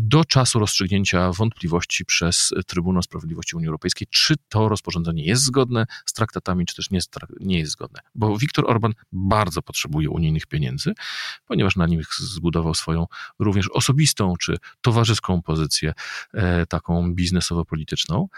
do 0.00 0.24
czasu 0.24 0.58
rozstrzygnięcia 0.58 1.32
wątpliwości 1.32 2.04
przez 2.04 2.52
Trybunał 2.66 3.02
Sprawiedliwości 3.02 3.56
Unii 3.56 3.68
Europejskiej, 3.68 4.08
czy 4.10 4.34
to 4.48 4.68
rozporządzenie 4.68 5.24
jest 5.24 5.42
zgodne 5.42 5.86
z 6.06 6.12
traktatami, 6.12 6.66
czy 6.66 6.76
też 6.76 6.90
nie 6.90 6.98
jest, 6.98 7.14
nie 7.40 7.58
jest 7.58 7.72
zgodne. 7.72 8.00
Bo 8.14 8.38
Viktor 8.38 8.70
Orban 8.70 8.92
bardzo 9.12 9.62
potrzebuje 9.62 10.10
unijnych 10.10 10.46
pieniędzy, 10.46 10.92
ponieważ 11.46 11.76
na 11.76 11.86
nich 11.86 12.06
zbudował 12.18 12.74
swoją 12.74 13.06
również 13.38 13.68
osobistą 13.68 14.34
czy 14.40 14.56
towarzyską 14.80 15.42
pozycję, 15.42 15.92
e, 16.34 16.66
taką 16.66 17.14
biznesowo-polityczną, 17.14 18.28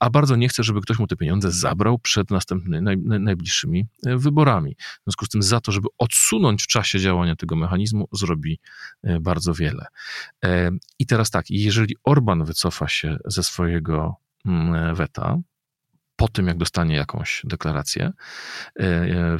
a 0.00 0.10
bardzo 0.10 0.36
nie 0.36 0.48
chce, 0.48 0.62
żeby 0.62 0.80
ktoś 0.80 0.98
mu 0.98 1.06
te 1.06 1.16
pieniądze 1.16 1.50
zabrał 1.50 1.98
przed 1.98 2.30
następnymi, 2.30 2.96
najbliższymi 3.20 3.86
e, 4.06 4.16
wyborami. 4.16 4.76
W 4.80 5.04
związku 5.04 5.24
z 5.24 5.28
tym 5.28 5.42
za 5.42 5.60
to, 5.60 5.72
żeby 5.72 5.88
odsunąć 5.98 6.62
w 6.62 6.66
czasie 6.66 7.00
działania 7.00 7.36
tego 7.36 7.56
mechanizmu, 7.56 8.08
zrobi 8.12 8.58
e, 9.02 9.20
bardzo 9.20 9.54
wiele. 9.54 9.86
I 10.98 11.06
teraz 11.06 11.30
tak, 11.30 11.50
jeżeli 11.50 11.96
Orban 12.04 12.44
wycofa 12.44 12.88
się 12.88 13.16
ze 13.24 13.42
swojego 13.42 14.14
weta, 14.94 15.38
po 16.20 16.28
tym, 16.28 16.46
jak 16.46 16.56
dostanie 16.56 16.96
jakąś 16.96 17.42
deklarację 17.44 18.12
e, 18.80 18.84
e, 18.84 19.38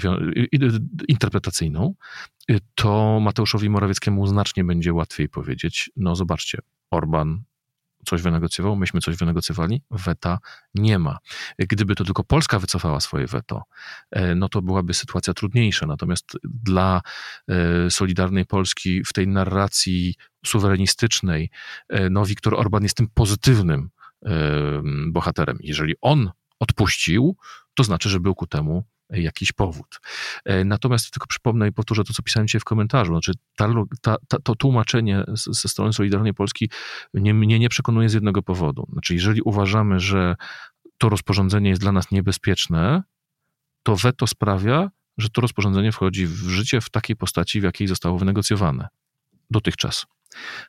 interpretacyjną, 1.08 1.94
e, 2.50 2.58
to 2.74 3.20
Mateuszowi 3.20 3.70
Morawieckiemu 3.70 4.26
znacznie 4.26 4.64
będzie 4.64 4.92
łatwiej 4.92 5.28
powiedzieć: 5.28 5.90
No, 5.96 6.16
zobaczcie, 6.16 6.58
Orban 6.90 7.42
coś 8.06 8.22
wynegocjował, 8.22 8.76
myśmy 8.76 9.00
coś 9.00 9.16
wynegocjowali, 9.16 9.82
weta 9.90 10.38
nie 10.74 10.98
ma. 10.98 11.18
Gdyby 11.58 11.94
to 11.94 12.04
tylko 12.04 12.24
Polska 12.24 12.58
wycofała 12.58 13.00
swoje 13.00 13.26
weto, 13.26 13.62
no 14.36 14.48
to 14.48 14.62
byłaby 14.62 14.94
sytuacja 14.94 15.34
trudniejsza. 15.34 15.86
Natomiast 15.86 16.38
dla 16.44 17.00
Solidarnej 17.88 18.46
Polski 18.46 19.04
w 19.04 19.12
tej 19.12 19.28
narracji 19.28 20.14
suwerenistycznej, 20.46 21.50
no 22.10 22.24
Viktor 22.24 22.54
Orban 22.54 22.82
jest 22.82 22.96
tym 22.96 23.08
pozytywnym 23.14 23.90
bohaterem. 25.12 25.58
Jeżeli 25.60 25.94
on 26.00 26.30
odpuścił, 26.60 27.36
to 27.74 27.84
znaczy, 27.84 28.08
że 28.08 28.20
był 28.20 28.34
ku 28.34 28.46
temu 28.46 28.84
jakiś 29.10 29.52
powód. 29.52 30.00
E, 30.44 30.64
natomiast 30.64 31.10
tylko 31.10 31.26
przypomnę 31.26 31.68
i 31.68 31.72
powtórzę 31.72 32.04
to, 32.04 32.12
co 32.12 32.22
pisałem 32.22 32.46
dzisiaj 32.46 32.60
w 32.60 32.64
komentarzu. 32.64 33.12
Znaczy, 33.12 33.32
ta, 33.56 33.68
ta, 34.02 34.16
ta, 34.28 34.38
to 34.38 34.54
tłumaczenie 34.54 35.24
ze 35.34 35.68
strony 35.68 35.92
Solidarnej 35.92 36.34
Polski 36.34 36.70
nie, 37.14 37.34
mnie 37.34 37.58
nie 37.58 37.68
przekonuje 37.68 38.08
z 38.08 38.14
jednego 38.14 38.42
powodu. 38.42 38.88
Znaczy, 38.92 39.14
jeżeli 39.14 39.42
uważamy, 39.42 40.00
że 40.00 40.36
to 40.98 41.08
rozporządzenie 41.08 41.70
jest 41.70 41.82
dla 41.82 41.92
nas 41.92 42.10
niebezpieczne, 42.10 43.02
to 43.82 43.96
weto 43.96 44.26
sprawia, 44.26 44.90
że 45.18 45.28
to 45.30 45.40
rozporządzenie 45.40 45.92
wchodzi 45.92 46.26
w 46.26 46.48
życie 46.48 46.80
w 46.80 46.90
takiej 46.90 47.16
postaci, 47.16 47.60
w 47.60 47.64
jakiej 47.64 47.88
zostało 47.88 48.18
wynegocjowane 48.18 48.88
dotychczas. 49.50 50.06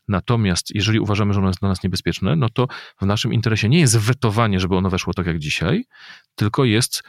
Natomiast 0.07 0.75
jeżeli 0.75 0.99
uważamy, 0.99 1.33
że 1.33 1.39
ono 1.39 1.47
jest 1.47 1.59
dla 1.59 1.69
nas 1.69 1.83
niebezpieczne, 1.83 2.35
no 2.35 2.49
to 2.49 2.67
w 3.01 3.05
naszym 3.05 3.33
interesie 3.33 3.69
nie 3.69 3.79
jest 3.79 3.97
wetowanie, 3.97 4.59
żeby 4.59 4.75
ono 4.75 4.89
weszło 4.89 5.13
tak 5.13 5.25
jak 5.27 5.39
dzisiaj, 5.39 5.85
tylko 6.35 6.65
jest 6.65 7.03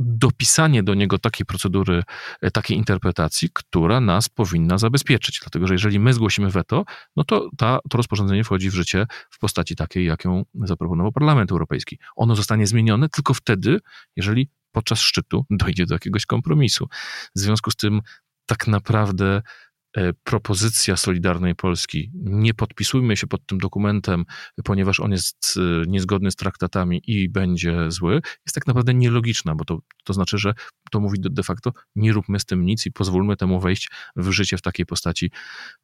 dopisanie 0.00 0.82
do 0.82 0.94
niego 0.94 1.18
takiej 1.18 1.46
procedury, 1.46 2.02
e, 2.42 2.50
takiej 2.50 2.76
interpretacji, 2.76 3.48
która 3.52 4.00
nas 4.00 4.28
powinna 4.28 4.78
zabezpieczyć. 4.78 5.38
Dlatego, 5.40 5.66
że 5.66 5.74
jeżeli 5.74 6.00
my 6.00 6.12
zgłosimy 6.12 6.50
weto, 6.50 6.84
no 7.16 7.24
to 7.24 7.50
ta, 7.56 7.78
to 7.90 7.96
rozporządzenie 7.96 8.44
wchodzi 8.44 8.70
w 8.70 8.74
życie 8.74 9.06
w 9.30 9.38
postaci 9.38 9.76
takiej, 9.76 10.06
jaką 10.06 10.44
zaproponował 10.54 11.12
Parlament 11.12 11.50
Europejski. 11.50 11.98
Ono 12.16 12.36
zostanie 12.36 12.66
zmienione 12.66 13.08
tylko 13.08 13.34
wtedy, 13.34 13.80
jeżeli 14.16 14.50
podczas 14.72 15.00
szczytu 15.00 15.46
dojdzie 15.50 15.86
do 15.86 15.94
jakiegoś 15.94 16.26
kompromisu. 16.26 16.88
W 17.36 17.38
związku 17.38 17.70
z 17.70 17.76
tym 17.76 18.00
tak 18.46 18.66
naprawdę 18.66 19.42
propozycja 20.24 20.96
Solidarnej 20.96 21.54
Polski, 21.54 22.10
nie 22.14 22.54
podpisujmy 22.54 23.16
się 23.16 23.26
pod 23.26 23.46
tym 23.46 23.58
dokumentem, 23.58 24.24
ponieważ 24.64 25.00
on 25.00 25.12
jest 25.12 25.54
e, 25.56 25.86
niezgodny 25.86 26.30
z 26.30 26.36
traktatami 26.36 27.02
i 27.06 27.28
będzie 27.28 27.90
zły, 27.90 28.14
jest 28.14 28.54
tak 28.54 28.66
naprawdę 28.66 28.94
nielogiczna, 28.94 29.54
bo 29.54 29.64
to, 29.64 29.78
to 30.04 30.12
znaczy, 30.12 30.38
że 30.38 30.54
to 30.90 31.00
mówi 31.00 31.18
de 31.20 31.42
facto 31.42 31.72
nie 31.96 32.12
róbmy 32.12 32.40
z 32.40 32.44
tym 32.44 32.66
nic 32.66 32.86
i 32.86 32.92
pozwólmy 32.92 33.36
temu 33.36 33.60
wejść 33.60 33.90
w 34.16 34.30
życie 34.30 34.56
w 34.56 34.62
takiej 34.62 34.86
postaci, 34.86 35.30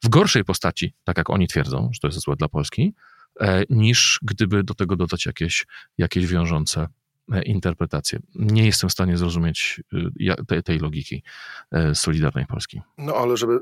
w 0.04 0.08
gorszej 0.08 0.44
postaci, 0.44 0.94
tak 1.04 1.18
jak 1.18 1.30
oni 1.30 1.48
twierdzą, 1.48 1.90
że 1.92 2.00
to 2.00 2.08
jest 2.08 2.20
złe 2.20 2.36
dla 2.36 2.48
Polski, 2.48 2.94
e, 3.40 3.62
niż 3.70 4.18
gdyby 4.22 4.64
do 4.64 4.74
tego 4.74 4.96
dodać 4.96 5.26
jakieś, 5.26 5.66
jakieś 5.98 6.26
wiążące 6.26 6.88
interpretacje. 7.44 8.18
Nie 8.34 8.66
jestem 8.66 8.90
w 8.90 8.92
stanie 8.92 9.16
zrozumieć 9.16 9.82
y, 10.52 10.62
tej, 10.62 10.78
logiki 10.78 11.22
e, 11.70 11.94
Solidarnej 11.94 12.46
Polski. 12.46 12.82
No 12.98 13.14
ale 13.14 13.36
żeby 13.36 13.54
y, 13.54 13.60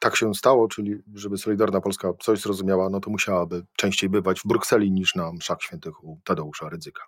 tak 0.00 0.16
się 0.16 0.34
stało, 0.34 0.68
czyli 0.68 0.96
żeby 1.14 1.38
Solidarna 1.38 1.80
Polska 1.80 2.12
coś 2.20 2.40
zrozumiała, 2.40 2.90
no 2.90 3.00
to 3.00 3.10
musiałaby 3.10 3.64
częściej 3.76 4.10
bywać 4.10 4.40
w 4.40 4.46
Brukseli 4.46 4.92
niż 4.92 5.14
na 5.14 5.32
mszach 5.32 5.62
świętych 5.62 6.04
u 6.04 6.20
Tadeusza 6.24 6.68
Rydzyka. 6.68 7.02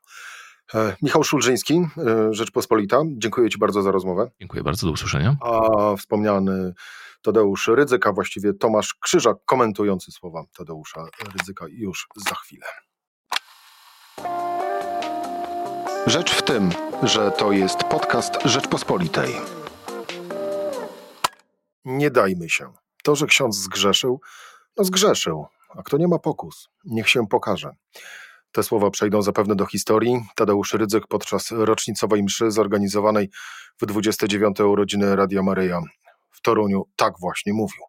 E, 0.75 0.97
Michał 1.03 1.25
Szulżyński, 1.25 1.75
e, 1.75 2.35
Rzeczpospolita, 2.35 3.03
dziękuję 3.17 3.51
Ci 3.51 3.59
bardzo 3.59 3.83
za 3.83 3.91
rozmowę. 3.91 4.31
Dziękuję 4.41 4.63
bardzo, 4.63 4.87
do 4.87 4.93
usłyszenia. 4.93 5.37
A 5.41 5.97
wspomniany 5.97 6.75
Tadeusz 7.23 7.69
Rydzyka, 7.69 8.13
właściwie 8.13 8.55
Tomasz 8.55 8.95
Krzyżak, 8.95 9.37
komentujący 9.47 10.13
słowa 10.13 10.45
Tadeusza 10.57 11.07
Rydzyka 11.37 11.67
już 11.69 12.07
za 12.17 12.35
chwilę. 12.35 12.67
Rzecz 16.07 16.31
w 16.31 16.43
tym, 16.43 16.71
że 17.03 17.31
to 17.31 17.53
jest 17.53 17.79
podcast 17.79 18.33
Rzeczpospolitej. 18.45 19.35
Nie 21.85 22.11
dajmy 22.11 22.51
się. 22.51 22.73
To, 23.03 23.17
że 23.17 23.27
ksiądz 23.27 23.57
zgrzeszył, 23.57 24.21
no 24.77 24.85
zgrzeszył, 24.85 25.47
a 25.69 25.83
kto 25.83 25.97
nie 25.99 26.09
ma 26.09 26.19
pokus, 26.19 26.69
niech 26.85 27.09
się 27.09 27.27
pokaże. 27.27 27.71
Te 28.53 28.63
słowa 28.63 28.91
przejdą 28.91 29.23
zapewne 29.23 29.55
do 29.57 29.67
historii. 29.67 30.21
Tadeusz 30.37 30.75
Rydzyk 30.75 31.07
podczas 31.07 31.51
rocznicowej 31.51 32.23
mszy 32.23 32.51
zorganizowanej 32.51 33.31
w 33.81 33.87
29. 33.87 34.61
urodziny 34.61 35.17
Radia 35.17 35.43
Maryja 35.43 35.81
w 36.37 36.41
Toruniu 36.41 36.85
tak 36.97 37.15
właśnie 37.21 37.53
mówił. 37.53 37.83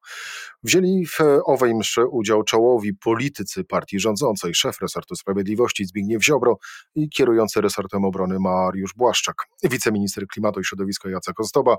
Wzięli 0.63 1.05
w 1.05 1.19
owej 1.45 1.75
mszy 1.75 2.05
udział 2.05 2.43
czołowi 2.43 2.93
politycy 2.93 3.63
partii 3.63 3.99
rządzącej, 3.99 4.55
szef 4.55 4.81
resortu 4.81 5.15
sprawiedliwości 5.15 5.85
Zbigniew 5.85 6.23
Ziobro 6.23 6.57
i 6.95 7.09
kierujący 7.09 7.61
resortem 7.61 8.05
obrony 8.05 8.39
Mariusz 8.39 8.93
Błaszczak, 8.93 9.35
wiceminister 9.63 10.27
klimatu 10.27 10.59
i 10.59 10.65
środowiska 10.65 11.09
Jacek 11.09 11.39
Ozdoba, 11.39 11.77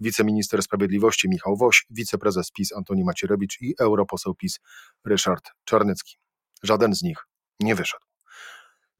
wiceminister 0.00 0.62
sprawiedliwości 0.62 1.28
Michał 1.28 1.56
Woś, 1.56 1.86
wiceprezes 1.90 2.50
PiS 2.50 2.72
Antoni 2.72 3.04
Macierewicz 3.04 3.60
i 3.60 3.74
europoseł 3.80 4.34
PiS 4.34 4.60
Ryszard 5.06 5.50
Czarnycki. 5.64 6.16
Żaden 6.62 6.94
z 6.94 7.02
nich 7.02 7.26
nie 7.60 7.74
wyszedł. 7.74 8.04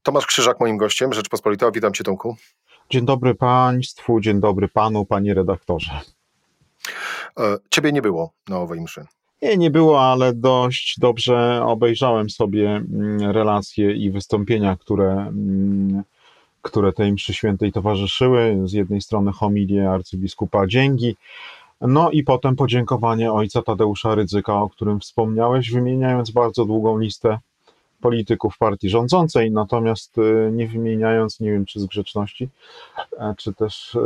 Tomasz 0.03 0.27
Krzyżak 0.27 0.61
moim 0.61 0.77
gościem, 0.77 1.13
Rzeczpospolita. 1.13 1.71
Witam 1.71 1.93
Cię 1.93 2.05
Tomku. 2.05 2.37
Dzień 2.91 3.07
dobry 3.07 3.35
Państwu, 3.35 4.21
dzień 4.21 4.41
dobry 4.41 4.69
Panu, 4.69 5.07
Panie 5.07 5.35
redaktorze. 5.35 6.01
E, 7.39 7.57
ciebie 7.71 7.93
nie 7.93 8.03
było 8.03 8.33
na 8.49 8.59
owej 8.59 8.81
mszy. 8.81 9.07
Nie, 9.43 9.57
nie 9.57 9.71
było, 9.71 10.01
ale 10.01 10.33
dość 10.33 10.99
dobrze 10.99 11.63
obejrzałem 11.65 12.31
sobie 12.31 12.69
mm, 12.69 13.31
relacje 13.31 13.93
i 13.93 14.11
wystąpienia, 14.11 14.77
które, 14.77 15.13
mm, 15.13 16.03
które 16.63 16.93
tej 16.93 17.13
mszy 17.13 17.35
świętej 17.35 17.73
towarzyszyły. 17.73 18.59
Z 18.65 18.73
jednej 18.73 19.01
strony 19.01 19.33
homilię 19.33 19.91
arcybiskupa 19.91 20.67
Dzięgi, 20.67 21.17
no 21.81 22.11
i 22.11 22.23
potem 22.23 22.57
podziękowanie 22.57 23.33
ojca 23.33 23.63
Tadeusza 23.63 24.15
Rydzyka, 24.15 24.63
o 24.63 24.69
którym 24.69 25.01
wspomniałeś, 25.01 25.71
wymieniając 25.71 26.31
bardzo 26.31 26.65
długą 26.65 26.99
listę 26.99 27.39
polityków 28.01 28.59
partii 28.59 28.89
rządzącej, 28.89 29.51
natomiast 29.51 30.19
y, 30.19 30.51
nie 30.53 30.69
wymieniając, 30.69 31.41
nie 31.41 31.53
wiem 31.53 31.65
czy 31.65 31.81
z 31.81 31.87
grzeczności, 31.87 32.49
czy 33.39 33.55
też 33.55 33.97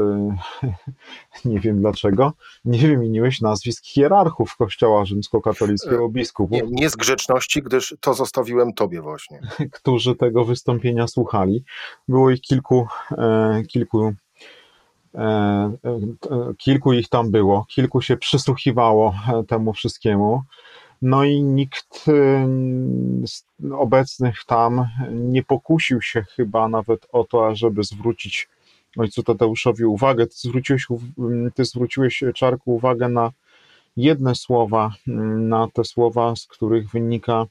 nie 1.44 1.60
wiem 1.60 1.80
dlaczego, 1.80 2.32
nie 2.64 2.78
wymieniłeś 2.78 3.40
nazwisk 3.40 3.84
hierarchów 3.84 4.56
Kościoła 4.56 5.04
rzymskokatolickiego 5.04 6.08
biskupów. 6.08 6.62
Nie, 6.62 6.68
nie 6.70 6.90
z 6.90 6.96
grzeczności, 6.96 7.62
gdyż 7.62 7.96
to 8.00 8.14
zostawiłem 8.14 8.74
tobie 8.74 9.00
właśnie. 9.00 9.40
Którzy 9.72 10.14
tego 10.14 10.44
wystąpienia 10.44 11.06
słuchali. 11.06 11.64
Było 12.08 12.30
ich 12.30 12.40
kilku, 12.40 12.86
kilku 13.68 14.14
kilku 16.58 16.92
ich 16.92 17.08
tam 17.08 17.30
było, 17.30 17.64
kilku 17.68 18.02
się 18.02 18.16
przysłuchiwało 18.16 19.14
temu 19.48 19.72
wszystkiemu. 19.72 20.42
No 21.02 21.24
i 21.24 21.42
nikt 21.42 22.04
z 23.26 23.44
obecnych 23.72 24.44
tam 24.46 24.86
nie 25.10 25.42
pokusił 25.42 26.02
się 26.02 26.22
chyba 26.22 26.68
nawet 26.68 27.06
o 27.12 27.24
to, 27.24 27.48
ażeby 27.48 27.84
zwrócić 27.84 28.48
ojcu 28.96 29.22
Tadeuszowi 29.22 29.84
uwagę. 29.84 30.26
Ty 30.26 30.34
zwróciłeś, 30.34 30.86
ty 31.54 31.64
zwróciłeś 31.64 32.24
Czarku 32.34 32.74
uwagę 32.74 33.08
na 33.08 33.32
jedne 33.96 34.34
słowa, 34.34 34.94
na 35.36 35.68
te 35.72 35.84
słowa, 35.84 36.36
z 36.36 36.46
których 36.46 36.90
wynika 36.90 37.46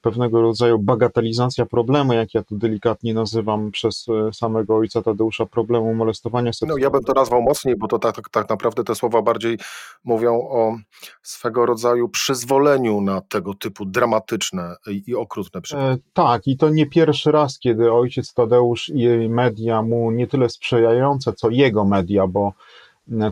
pewnego 0.00 0.42
rodzaju 0.42 0.78
bagatelizacja 0.78 1.66
problemu, 1.66 2.12
jak 2.12 2.34
ja 2.34 2.42
to 2.42 2.54
delikatnie 2.54 3.14
nazywam 3.14 3.70
przez 3.70 4.06
e, 4.08 4.32
samego 4.32 4.76
ojca 4.76 5.02
Tadeusza, 5.02 5.46
problemu 5.46 5.94
molestowania 5.94 6.52
seksualnego. 6.52 6.78
No 6.78 6.84
ja 6.84 6.90
bym 6.90 7.04
to 7.04 7.12
nazwał 7.12 7.42
mocniej, 7.42 7.76
bo 7.76 7.88
to 7.88 7.98
tak, 7.98 8.14
tak, 8.14 8.28
tak 8.28 8.48
naprawdę 8.50 8.84
te 8.84 8.94
słowa 8.94 9.22
bardziej 9.22 9.58
mówią 10.04 10.34
o 10.34 10.76
swego 11.22 11.66
rodzaju 11.66 12.08
przyzwoleniu 12.08 13.00
na 13.00 13.20
tego 13.20 13.54
typu 13.54 13.84
dramatyczne 13.84 14.76
i, 14.86 15.02
i 15.06 15.14
okrutne 15.14 15.60
przypadki. 15.60 16.00
E, 16.00 16.10
tak, 16.12 16.46
i 16.46 16.56
to 16.56 16.68
nie 16.68 16.86
pierwszy 16.86 17.32
raz, 17.32 17.58
kiedy 17.58 17.92
ojciec 17.92 18.34
Tadeusz 18.34 18.88
i 18.88 19.28
media 19.28 19.82
mu 19.82 20.10
nie 20.10 20.26
tyle 20.26 20.48
sprzyjające, 20.48 21.32
co 21.32 21.50
jego 21.50 21.84
media, 21.84 22.26
bo 22.26 22.52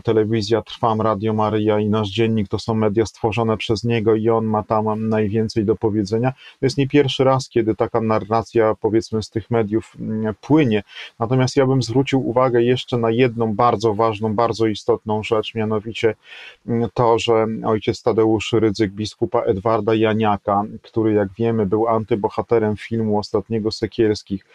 telewizja 0.03 0.61
Trwam, 0.61 1.01
Radio 1.01 1.33
Maryja 1.33 1.79
i 1.79 1.89
Nasz 1.89 2.09
Dziennik 2.09 2.47
to 2.47 2.59
są 2.59 2.73
media 2.73 3.05
stworzone 3.05 3.57
przez 3.57 3.83
niego 3.83 4.15
i 4.15 4.29
on 4.29 4.45
ma 4.45 4.63
tam 4.63 5.09
najwięcej 5.09 5.65
do 5.65 5.75
powiedzenia. 5.75 6.31
To 6.31 6.65
jest 6.65 6.77
nie 6.77 6.87
pierwszy 6.87 7.23
raz, 7.23 7.49
kiedy 7.49 7.75
taka 7.75 8.01
narracja 8.01 8.75
powiedzmy 8.81 9.23
z 9.23 9.29
tych 9.29 9.51
mediów 9.51 9.93
mm, 9.99 10.35
płynie. 10.41 10.83
Natomiast 11.19 11.55
ja 11.55 11.65
bym 11.65 11.83
zwrócił 11.83 12.29
uwagę 12.29 12.63
jeszcze 12.63 12.97
na 12.97 13.11
jedną 13.11 13.55
bardzo 13.55 13.93
ważną, 13.93 14.35
bardzo 14.35 14.67
istotną 14.67 15.23
rzecz, 15.23 15.55
mianowicie 15.55 16.15
mm, 16.67 16.89
to, 16.93 17.19
że 17.19 17.45
ojciec 17.65 18.03
Tadeusz 18.03 18.53
Rydzyk, 18.53 18.91
biskupa 18.91 19.41
Edwarda 19.41 19.95
Janiaka, 19.95 20.63
który 20.81 21.13
jak 21.13 21.29
wiemy 21.33 21.65
był 21.65 21.87
antybohaterem 21.87 22.77
filmu 22.77 23.17
ostatniego 23.17 23.71
Sekierskich, 23.71 24.45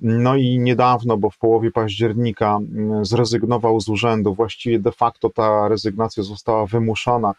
no 0.00 0.36
i 0.36 0.58
niedawno, 0.58 1.16
bo 1.16 1.30
w 1.30 1.38
połowie 1.38 1.70
października 1.70 2.56
mm, 2.56 3.04
zrezygnował 3.04 3.80
z 3.80 3.88
urzędu, 3.88 4.34
właściwie 4.34 4.55
właściwie 4.56 4.78
de 4.78 4.92
facto 4.92 5.30
ta 5.30 5.68
rezygnacja 5.68 6.22
została 6.22 6.66
wymuszona 6.66 7.34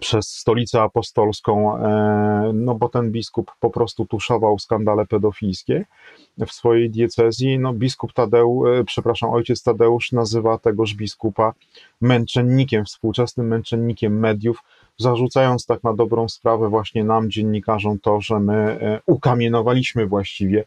przez 0.00 0.28
stolicę 0.28 0.82
apostolską, 0.82 1.78
e, 1.78 2.50
no 2.54 2.74
bo 2.74 2.88
ten 2.88 3.12
biskup 3.12 3.50
po 3.60 3.70
prostu 3.70 4.06
tuszował 4.06 4.58
skandale 4.58 5.06
pedofilskie 5.06 5.84
w 6.46 6.52
swojej 6.52 6.90
diecezji. 6.90 7.58
No 7.58 7.72
biskup 7.74 8.12
Tadeusz, 8.12 8.68
e, 8.68 8.84
przepraszam, 8.84 9.30
ojciec 9.30 9.62
Tadeusz 9.62 10.12
nazywa 10.12 10.58
tegoż 10.58 10.94
biskupa 10.94 11.52
męczennikiem, 12.00 12.84
współczesnym 12.84 13.46
męczennikiem 13.46 14.18
mediów, 14.18 14.62
zarzucając 14.96 15.66
tak 15.66 15.84
na 15.84 15.94
dobrą 15.94 16.28
sprawę 16.28 16.68
właśnie 16.68 17.04
nam, 17.04 17.30
dziennikarzom, 17.30 17.98
to, 17.98 18.20
że 18.20 18.40
my 18.40 18.54
e, 18.54 19.00
ukamienowaliśmy 19.06 20.06
właściwie 20.06 20.64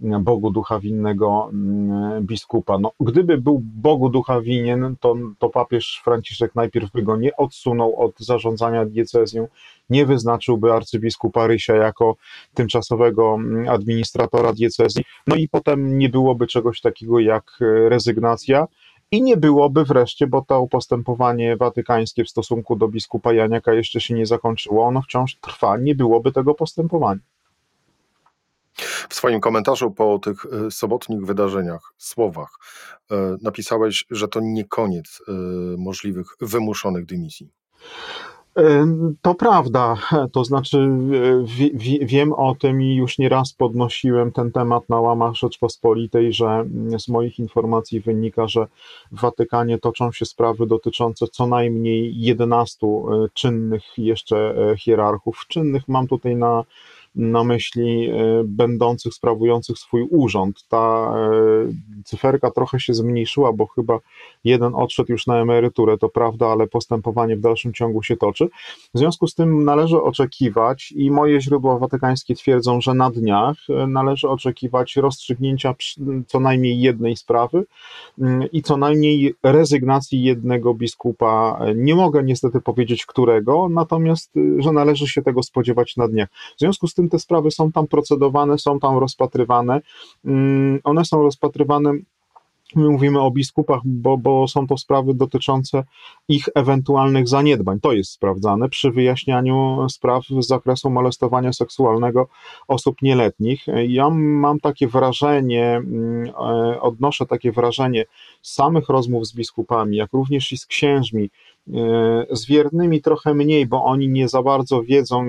Bogu 0.00 0.50
ducha 0.50 0.80
winnego 0.80 1.50
mm, 1.52 2.26
biskupa. 2.26 2.78
No, 2.78 2.92
gdyby 3.00 3.38
był 3.38 3.60
Bogu 3.64 4.08
ducha 4.08 4.40
winien, 4.40 4.96
to, 5.00 5.14
to 5.38 5.48
papież 5.48 6.00
Franciszek 6.04 6.54
najpierw 6.54 6.92
by 6.92 7.02
go 7.02 7.16
nie 7.16 7.36
odsunął 7.36 7.96
od 7.96 8.20
zarządzania 8.20 8.86
diecezją, 8.86 9.48
nie 9.90 10.06
wyznaczyłby 10.06 10.72
arcybiskupa 10.72 11.46
Rysia 11.46 11.74
jako 11.74 12.16
tymczasowego 12.54 13.34
mm, 13.34 13.68
administratora 13.68 14.52
diecezji, 14.52 15.04
no 15.26 15.36
i 15.36 15.48
potem 15.48 15.98
nie 15.98 16.08
byłoby 16.08 16.46
czegoś 16.46 16.80
takiego 16.80 17.20
jak 17.20 17.44
e, 17.60 17.88
rezygnacja, 17.88 18.66
i 19.10 19.22
nie 19.22 19.36
byłoby 19.36 19.84
wreszcie, 19.84 20.26
bo 20.26 20.42
to 20.42 20.66
postępowanie 20.66 21.56
watykańskie 21.56 22.24
w 22.24 22.30
stosunku 22.30 22.76
do 22.76 22.88
biskupa 22.88 23.32
Janiaka 23.32 23.72
jeszcze 23.72 24.00
się 24.00 24.14
nie 24.14 24.26
zakończyło, 24.26 24.86
ono 24.86 25.02
wciąż 25.02 25.36
trwa, 25.40 25.76
nie 25.76 25.94
byłoby 25.94 26.32
tego 26.32 26.54
postępowania. 26.54 27.20
W 29.08 29.14
swoim 29.14 29.40
komentarzu 29.40 29.90
po 29.90 30.18
tych 30.18 30.46
e, 30.46 30.70
sobotnich 30.70 31.26
wydarzeniach, 31.26 31.92
słowach, 31.98 32.58
e, 33.10 33.36
napisałeś, 33.42 34.04
że 34.10 34.28
to 34.28 34.40
nie 34.42 34.64
koniec 34.64 35.22
e, 35.28 35.32
możliwych 35.78 36.26
wymuszonych 36.40 37.06
dymisji. 37.06 37.50
To 39.22 39.34
prawda, 39.34 39.96
to 40.32 40.44
znaczy 40.44 40.88
wiem 42.02 42.32
o 42.32 42.54
tym 42.54 42.82
i 42.82 42.94
już 42.96 43.18
nieraz 43.18 43.52
podnosiłem 43.52 44.32
ten 44.32 44.52
temat 44.52 44.88
na 44.88 45.00
łamach 45.00 45.34
Rzeczpospolitej, 45.34 46.32
że 46.32 46.64
z 46.98 47.08
moich 47.08 47.38
informacji 47.38 48.00
wynika, 48.00 48.48
że 48.48 48.66
w 49.12 49.20
Watykanie 49.20 49.78
toczą 49.78 50.12
się 50.12 50.24
sprawy 50.24 50.66
dotyczące 50.66 51.26
co 51.26 51.46
najmniej 51.46 52.20
11 52.20 52.86
czynnych 53.32 53.82
jeszcze 53.98 54.54
hierarchów. 54.78 55.44
Czynnych 55.48 55.88
mam 55.88 56.06
tutaj 56.06 56.36
na 56.36 56.64
na 57.14 57.44
myśli 57.44 58.10
e, 58.10 58.14
będących, 58.44 59.14
sprawujących 59.14 59.78
swój 59.78 60.06
urząd. 60.10 60.64
Ta 60.68 61.14
e, 61.16 62.02
cyferka 62.04 62.50
trochę 62.50 62.80
się 62.80 62.94
zmniejszyła, 62.94 63.52
bo 63.52 63.66
chyba 63.66 63.98
jeden 64.44 64.74
odszedł 64.74 65.12
już 65.12 65.26
na 65.26 65.36
emeryturę, 65.36 65.98
to 65.98 66.08
prawda, 66.08 66.46
ale 66.46 66.66
postępowanie 66.66 67.36
w 67.36 67.40
dalszym 67.40 67.72
ciągu 67.72 68.02
się 68.02 68.16
toczy. 68.16 68.48
W 68.94 68.98
związku 68.98 69.26
z 69.26 69.34
tym 69.34 69.64
należy 69.64 70.02
oczekiwać, 70.02 70.92
i 70.96 71.10
moje 71.10 71.40
źródła 71.40 71.78
watykańskie 71.78 72.34
twierdzą, 72.34 72.80
że 72.80 72.94
na 72.94 73.10
dniach 73.10 73.56
e, 73.68 73.86
należy 73.86 74.28
oczekiwać 74.28 74.96
rozstrzygnięcia 74.96 75.74
co 76.26 76.40
najmniej 76.40 76.80
jednej 76.80 77.16
sprawy 77.16 77.64
mm, 78.18 78.50
i 78.52 78.62
co 78.62 78.76
najmniej 78.76 79.34
rezygnacji 79.42 80.22
jednego 80.22 80.74
biskupa. 80.74 81.60
Nie 81.74 81.94
mogę 81.94 82.22
niestety 82.22 82.60
powiedzieć 82.60 83.06
którego, 83.06 83.68
natomiast 83.68 84.32
że 84.58 84.72
należy 84.72 85.08
się 85.08 85.22
tego 85.22 85.42
spodziewać 85.42 85.96
na 85.96 86.08
dniach. 86.08 86.28
W 86.56 86.60
związku 86.60 86.86
z 86.86 86.94
tym 86.94 87.03
te 87.08 87.18
sprawy 87.18 87.50
są 87.50 87.72
tam 87.72 87.86
procedowane, 87.86 88.58
są 88.58 88.80
tam 88.80 88.98
rozpatrywane. 88.98 89.80
Mm, 90.24 90.80
one 90.84 91.04
są 91.04 91.22
rozpatrywane 91.22 91.92
My 92.76 92.88
mówimy 92.90 93.20
o 93.20 93.30
biskupach, 93.30 93.80
bo, 93.84 94.18
bo 94.18 94.48
są 94.48 94.66
to 94.66 94.78
sprawy 94.78 95.14
dotyczące 95.14 95.84
ich 96.28 96.44
ewentualnych 96.54 97.28
zaniedbań. 97.28 97.80
To 97.80 97.92
jest 97.92 98.10
sprawdzane 98.10 98.68
przy 98.68 98.90
wyjaśnianiu 98.90 99.86
spraw 99.90 100.24
z 100.40 100.46
zakresu 100.46 100.90
molestowania 100.90 101.52
seksualnego 101.52 102.28
osób 102.68 103.02
nieletnich. 103.02 103.66
Ja 103.88 104.10
mam 104.10 104.60
takie 104.60 104.88
wrażenie, 104.88 105.66
mm, 105.76 106.26
e, 106.26 106.80
odnoszę 106.80 107.26
takie 107.26 107.52
wrażenie 107.52 108.04
z 108.42 108.54
samych 108.54 108.88
rozmów 108.88 109.26
z 109.26 109.34
biskupami, 109.34 109.96
jak 109.96 110.12
również 110.12 110.52
i 110.52 110.56
z 110.56 110.66
księżmi, 110.66 111.30
z 112.30 112.46
wiernymi 112.46 113.02
trochę 113.02 113.34
mniej, 113.34 113.66
bo 113.66 113.84
oni 113.84 114.08
nie 114.08 114.28
za 114.28 114.42
bardzo 114.42 114.82
wiedzą, 114.82 115.24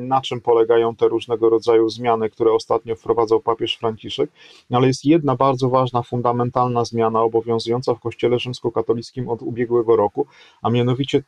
na 0.00 0.20
czym 0.20 0.40
polegają 0.40 0.96
te 0.96 1.08
różnego 1.08 1.50
rodzaju 1.50 1.88
zmiany, 1.88 2.30
które 2.30 2.52
ostatnio 2.52 2.96
wprowadzał 2.96 3.40
papież 3.40 3.76
Franciszek, 3.76 4.30
ale 4.72 4.86
jest 4.86 5.04
jedna 5.04 5.36
bardzo 5.36 5.68
ważna, 5.68 6.02
fundamentalna 6.02 6.84
zmiana 6.84 7.22
obowiązująca 7.22 7.94
w 7.94 8.00
Kościele 8.00 8.38
rzymskokatolickim 8.38 9.28
od 9.28 9.42
ubiegłego 9.42 9.96
roku, 9.96 10.26
a 10.62 10.70
mianowicie 10.70 11.22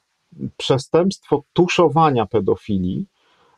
przestępstwo 0.56 1.42
tuszowania 1.52 2.26
pedofilii, 2.26 3.06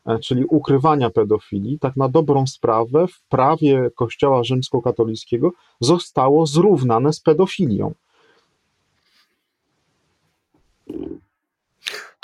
e, 0.07 0.19
czyli 0.19 0.45
ukrywania 0.45 1.11
pedofilii, 1.11 1.79
tak 1.79 1.97
na 1.97 2.09
dobrą 2.09 2.47
sprawę 2.47 3.07
w 3.07 3.23
prawie 3.29 3.91
Kościoła 3.97 4.45
rzymskokatolickiego 4.45 5.51
zostało 5.81 6.47
zrównane 6.47 7.13
z 7.13 7.21
pedofilią. 7.21 7.95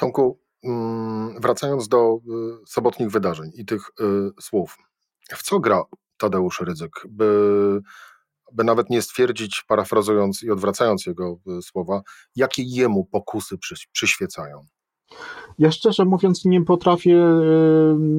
Tomku, 0.01 0.39
mm, 0.65 1.41
wracając 1.41 1.89
do 1.89 2.17
y, 2.17 2.67
sobotnich 2.67 3.11
wydarzeń 3.11 3.51
i 3.55 3.65
tych 3.65 3.91
y, 4.01 4.05
słów, 4.41 4.77
w 5.31 5.43
co 5.43 5.61
gra 5.61 5.83
Tadeusz 6.17 6.61
Rydzyk, 6.61 6.91
by, 7.09 7.81
by 8.53 8.65
nawet 8.65 8.91
nie 8.91 9.03
stwierdzić, 9.03 9.65
parafrazując 9.69 10.43
i 10.43 10.51
odwracając 10.51 11.07
jego 11.07 11.39
y, 11.59 11.63
słowa, 11.63 12.03
jakie 12.37 12.63
jemu 12.67 13.05
pokusy 13.05 13.57
przyświecają? 13.93 14.67
Ja 15.59 15.71
szczerze 15.73 16.05
mówiąc 16.05 16.45
nie 16.45 16.65
potrafię 16.65 17.25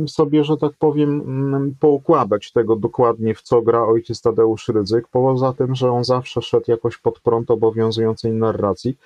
sobie, 0.08 0.44
że 0.44 0.58
tak 0.58 0.72
powiem, 0.80 1.22
mm, 1.22 1.76
poukładać 1.80 2.52
tego 2.52 2.76
dokładnie, 2.76 3.36
w 3.36 3.42
co 3.42 3.62
gra 3.62 3.84
ojciec 3.84 4.22
Tadeusz 4.22 4.68
Rydzyk, 4.68 5.08
poza 5.08 5.54
tym, 5.54 5.76
że 5.76 5.92
on 5.92 6.04
zawsze 6.04 6.42
szedł 6.42 6.66
jakoś 6.68 6.98
pod 6.98 7.20
prąd 7.20 7.52
obowiązującej 7.52 8.32
narracji. 8.32 8.98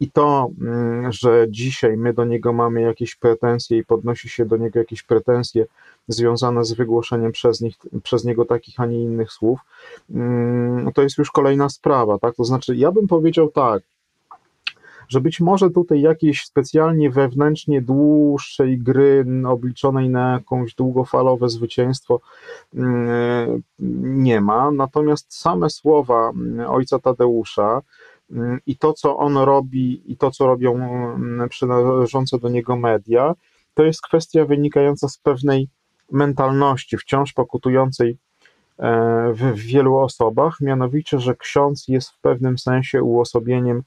I 0.00 0.10
to, 0.10 0.50
mm, 0.60 1.12
że 1.12 1.46
dzisiaj 1.48 1.96
my 1.96 2.12
do 2.12 2.24
niego 2.24 2.52
mamy 2.52 2.80
jakieś 2.80 3.16
pretensje 3.16 3.78
i 3.78 3.84
podnosi 3.84 4.28
się 4.28 4.46
do 4.46 4.56
niego 4.56 4.78
jakieś 4.78 5.02
pretensje 5.02 5.66
związane 6.08 6.64
z 6.64 6.72
wygłoszeniem 6.72 7.32
przez, 7.32 7.60
nich, 7.60 7.76
przez 8.02 8.24
niego 8.24 8.44
takich, 8.44 8.80
a 8.80 8.86
nie 8.86 9.02
innych 9.02 9.32
słów, 9.32 9.60
mm, 10.10 10.92
to 10.92 11.02
jest 11.02 11.18
już 11.18 11.30
kolejna 11.30 11.68
sprawa, 11.68 12.18
tak? 12.18 12.34
To 12.34 12.44
znaczy, 12.44 12.76
ja 12.76 12.92
bym 12.92 13.06
powiedział 13.06 13.48
tak, 13.48 13.82
że 15.08 15.20
być 15.20 15.40
może 15.40 15.70
tutaj 15.70 16.00
jakiejś 16.00 16.44
specjalnie 16.44 17.10
wewnętrznie 17.10 17.82
dłuższej 17.82 18.78
gry 18.78 19.24
obliczonej 19.46 20.08
na 20.08 20.32
jakąś 20.32 20.74
długofalowe 20.74 21.48
zwycięstwo 21.48 22.20
mm, 22.74 23.62
nie 24.22 24.40
ma, 24.40 24.70
natomiast 24.70 25.34
same 25.34 25.70
słowa 25.70 26.32
ojca 26.68 26.98
Tadeusza, 26.98 27.82
i 28.66 28.76
to, 28.76 28.92
co 28.92 29.16
on 29.16 29.36
robi, 29.36 30.12
i 30.12 30.16
to, 30.16 30.30
co 30.30 30.46
robią 30.46 30.74
mm, 30.74 31.48
przynależące 31.48 32.38
do 32.38 32.48
niego 32.48 32.76
media, 32.76 33.34
to 33.74 33.84
jest 33.84 34.02
kwestia 34.02 34.44
wynikająca 34.44 35.08
z 35.08 35.18
pewnej 35.18 35.68
mentalności 36.12 36.96
wciąż 36.96 37.32
pokutującej 37.32 38.18
e, 38.78 39.32
w 39.32 39.54
wielu 39.54 39.96
osobach, 39.96 40.60
mianowicie, 40.60 41.18
że 41.18 41.36
ksiądz 41.36 41.88
jest 41.88 42.10
w 42.10 42.20
pewnym 42.20 42.58
sensie 42.58 43.02
uosobieniem, 43.02 43.82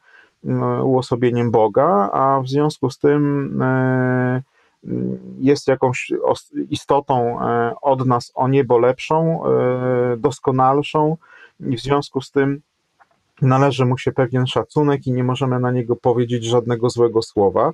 mm, 0.45 0.85
uosobieniem 0.85 1.51
Boga, 1.51 2.09
a 2.13 2.41
w 2.41 2.49
związku 2.49 2.89
z 2.89 2.99
tym 2.99 3.61
e, 3.61 4.41
jest 5.39 5.67
jakąś 5.67 6.11
istotą 6.69 7.41
e, 7.41 7.73
od 7.81 8.05
nas 8.05 8.31
o 8.35 8.47
niebo 8.47 8.77
lepszą, 8.77 9.43
doskonalszą 10.17 11.17
i 11.59 11.77
w 11.77 11.81
związku 11.81 12.21
z 12.21 12.31
tym 12.31 12.61
należy 13.41 13.85
mu 13.85 13.97
się 13.97 14.11
pewien 14.11 14.47
szacunek 14.47 15.07
i 15.07 15.11
nie 15.11 15.23
możemy 15.23 15.59
na 15.59 15.71
niego 15.71 15.95
powiedzieć 15.95 16.43
żadnego 16.43 16.89
złego 16.89 17.21
słowa. 17.21 17.71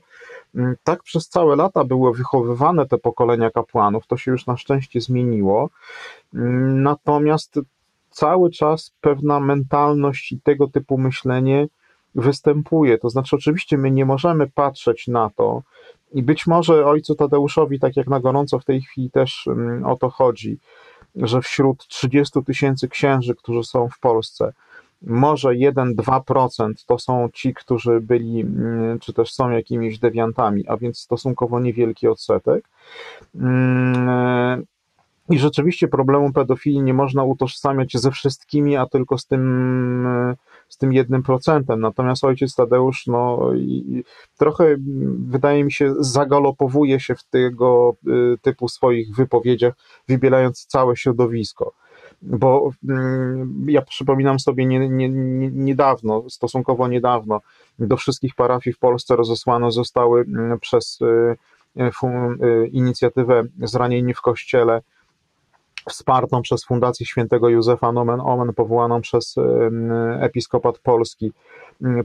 Mm, 0.56 0.76
tak 0.84 1.04
przez 1.04 1.30
całe 1.30 1.56
lata 1.56 1.84
były 1.84 2.14
wychowywane 2.14 2.88
te 2.88 2.98
pokolenia 2.98 3.52
kapłanów, 3.52 4.08
to 4.08 4.18
się 4.18 4.32
już 4.32 4.46
na 4.46 4.58
szczęście 4.58 5.02
zmieniło. 5.02 5.70
Mm, 6.34 6.84
natomiast 6.84 7.60
cały 8.10 8.52
czas 8.52 8.92
pewna 9.02 9.40
mentalność 9.40 10.32
i 10.32 10.42
tego 10.42 10.68
typu 10.68 10.98
myślenie 10.98 11.68
występuje. 12.16 12.98
To 12.98 13.10
znaczy, 13.10 13.36
oczywiście 13.36 13.78
my 13.78 13.92
nie 13.92 14.06
możemy 14.06 14.48
patrzeć 14.48 15.08
na 15.08 15.30
to, 15.36 15.62
i 16.14 16.24
być 16.24 16.48
może 16.48 16.86
ojcu 16.86 17.16
Tadeuszowi, 17.16 17.80
tak 17.80 17.98
jak 17.98 18.08
na 18.08 18.20
gorąco 18.20 18.60
w 18.60 18.66
tej 18.66 18.82
chwili 18.82 19.12
też 19.12 19.48
mm, 19.48 19.86
o 19.86 19.96
to 19.96 20.10
chodzi, 20.10 20.58
że 21.16 21.42
wśród 21.42 21.88
30 21.88 22.44
tysięcy 22.44 22.88
księży, 22.88 23.36
którzy 23.36 23.64
są 23.64 23.90
w 23.90 24.00
Polsce, 24.00 24.54
może 25.02 25.50
1-2% 25.50 26.74
to 26.86 27.00
są 27.00 27.30
ci, 27.34 27.54
którzy 27.54 28.02
byli, 28.02 28.42
mm, 28.42 29.00
czy 29.00 29.14
też 29.14 29.34
są 29.34 29.50
jakimiś 29.50 30.00
dewiantami, 30.00 30.68
a 30.68 30.78
więc 30.78 31.00
stosunkowo 31.00 31.60
niewielki 31.60 32.08
odsetek. 32.08 32.70
Mm, 33.36 34.64
I 35.30 35.40
rzeczywiście 35.40 35.88
problemu 35.88 36.34
pedofilii 36.34 36.82
nie 36.82 36.94
można 36.94 37.24
utożsamiać 37.24 37.98
ze 37.98 38.12
wszystkimi, 38.12 38.78
a 38.78 38.86
tylko 38.86 39.18
z 39.18 39.26
tym, 39.26 40.36
z 40.70 40.78
tym 40.78 40.94
jednym 40.94 41.24
procentem. 41.24 41.80
Natomiast 41.80 42.24
ojciec 42.24 42.56
Tadeusz, 42.56 43.08
no, 43.08 43.52
trochę 44.38 44.76
wydaje 45.28 45.64
mi 45.64 45.72
się, 45.72 45.94
zagalopowuje 46.00 47.00
się 47.00 47.16
w 47.16 47.24
tego 47.24 47.96
y, 48.08 48.38
typu 48.42 48.68
swoich 48.68 49.16
wypowiedziach, 49.16 49.74
wybielając 50.08 50.66
całe 50.66 50.96
środowisko 50.96 51.74
bo 52.22 52.72
mm, 52.90 53.66
ja 53.70 53.82
przypominam 53.82 54.40
sobie 54.40 54.66
nie, 54.66 54.90
nie, 54.90 55.10
nie, 55.10 55.50
niedawno, 55.52 56.30
stosunkowo 56.30 56.88
niedawno, 56.88 57.42
do 57.80 57.98
wszystkich 57.98 58.36
parafii 58.36 58.74
w 58.74 58.80
Polsce 58.80 59.16
rozesłane 59.16 59.72
zostały 59.72 60.26
przez 60.62 61.00
y, 61.02 61.06
y, 61.82 62.46
y, 62.46 62.68
inicjatywę 62.68 63.44
Zranieni 63.64 64.14
w 64.14 64.22
Kościele 64.22 64.82
wspartą 65.90 66.42
przez 66.42 66.66
Fundację 66.66 67.06
Świętego 67.06 67.50
Józefa 67.50 67.92
Nomen 67.92 68.22
Omen, 68.22 68.54
powołaną 68.54 69.02
przez 69.02 69.36
Episkopat 70.20 70.80
Polski, 70.80 71.32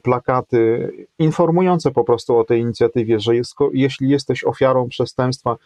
plakaty 0.02 0.92
informujące 1.18 1.90
po 1.90 2.04
prostu 2.04 2.38
o 2.38 2.44
tej 2.44 2.60
inicjatywie, 2.60 3.20
że 3.20 3.36
jest, 3.36 3.54
jeśli 3.72 4.08
jesteś 4.08 4.44
ofiarą 4.44 4.88
przestępstwa 4.88 5.56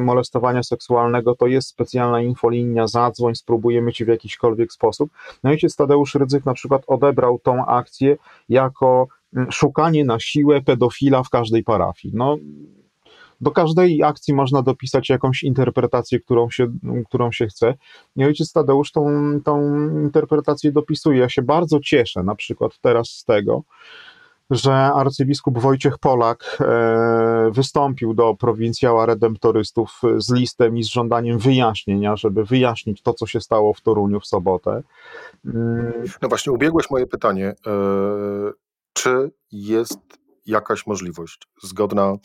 molestowania 0.00 0.62
seksualnego, 0.62 1.34
to 1.34 1.46
jest 1.46 1.68
specjalna 1.68 2.22
infolinia, 2.22 2.86
zadzwoń, 2.86 3.34
spróbujemy 3.34 3.92
ci 3.92 4.04
w 4.04 4.08
jakikolwiek 4.08 4.72
sposób. 4.72 5.10
No 5.44 5.50
i 5.50 5.52
ojciec 5.52 5.76
Tadeusz 5.76 6.14
Rydzyk 6.14 6.46
na 6.46 6.54
przykład 6.54 6.82
odebrał 6.86 7.38
tą 7.38 7.66
akcję 7.66 8.16
jako 8.48 9.06
szukanie 9.50 10.04
na 10.04 10.20
siłę 10.20 10.60
pedofila 10.60 11.22
w 11.22 11.30
każdej 11.30 11.64
parafii. 11.64 12.14
No, 12.16 12.36
do 13.42 13.50
każdej 13.50 14.02
akcji 14.02 14.34
można 14.34 14.62
dopisać 14.62 15.08
jakąś 15.08 15.42
interpretację, 15.42 16.20
którą 16.20 16.50
się, 16.50 16.66
którą 17.08 17.32
się 17.32 17.46
chce. 17.46 17.74
I 18.16 18.24
ojciec 18.24 18.52
Tadeusz 18.52 18.92
tą, 18.92 19.10
tą 19.44 19.76
interpretację 19.88 20.72
dopisuje. 20.72 21.18
Ja 21.18 21.28
się 21.28 21.42
bardzo 21.42 21.80
cieszę 21.80 22.22
na 22.22 22.34
przykład 22.34 22.78
teraz 22.80 23.08
z 23.08 23.24
tego, 23.24 23.62
że 24.50 24.72
arcybiskup 24.74 25.58
Wojciech 25.58 25.98
Polak 25.98 26.58
e, 26.60 27.50
wystąpił 27.52 28.14
do 28.14 28.34
prowincjała 28.34 29.06
redemptorystów 29.06 30.00
z 30.16 30.32
listem 30.32 30.76
i 30.76 30.84
z 30.84 30.88
żądaniem 30.88 31.38
wyjaśnienia, 31.38 32.16
żeby 32.16 32.44
wyjaśnić 32.44 33.02
to, 33.02 33.14
co 33.14 33.26
się 33.26 33.40
stało 33.40 33.74
w 33.74 33.80
Toruniu 33.80 34.20
w 34.20 34.26
sobotę. 34.26 34.82
Mm. 35.44 35.92
No 36.22 36.28
właśnie, 36.28 36.52
ubiegłeś 36.52 36.90
moje 36.90 37.06
pytanie. 37.06 37.54
E, 37.66 37.72
czy 38.92 39.30
jest 39.52 40.00
jakaś 40.46 40.86
możliwość 40.86 41.48
zgodna 41.62 42.16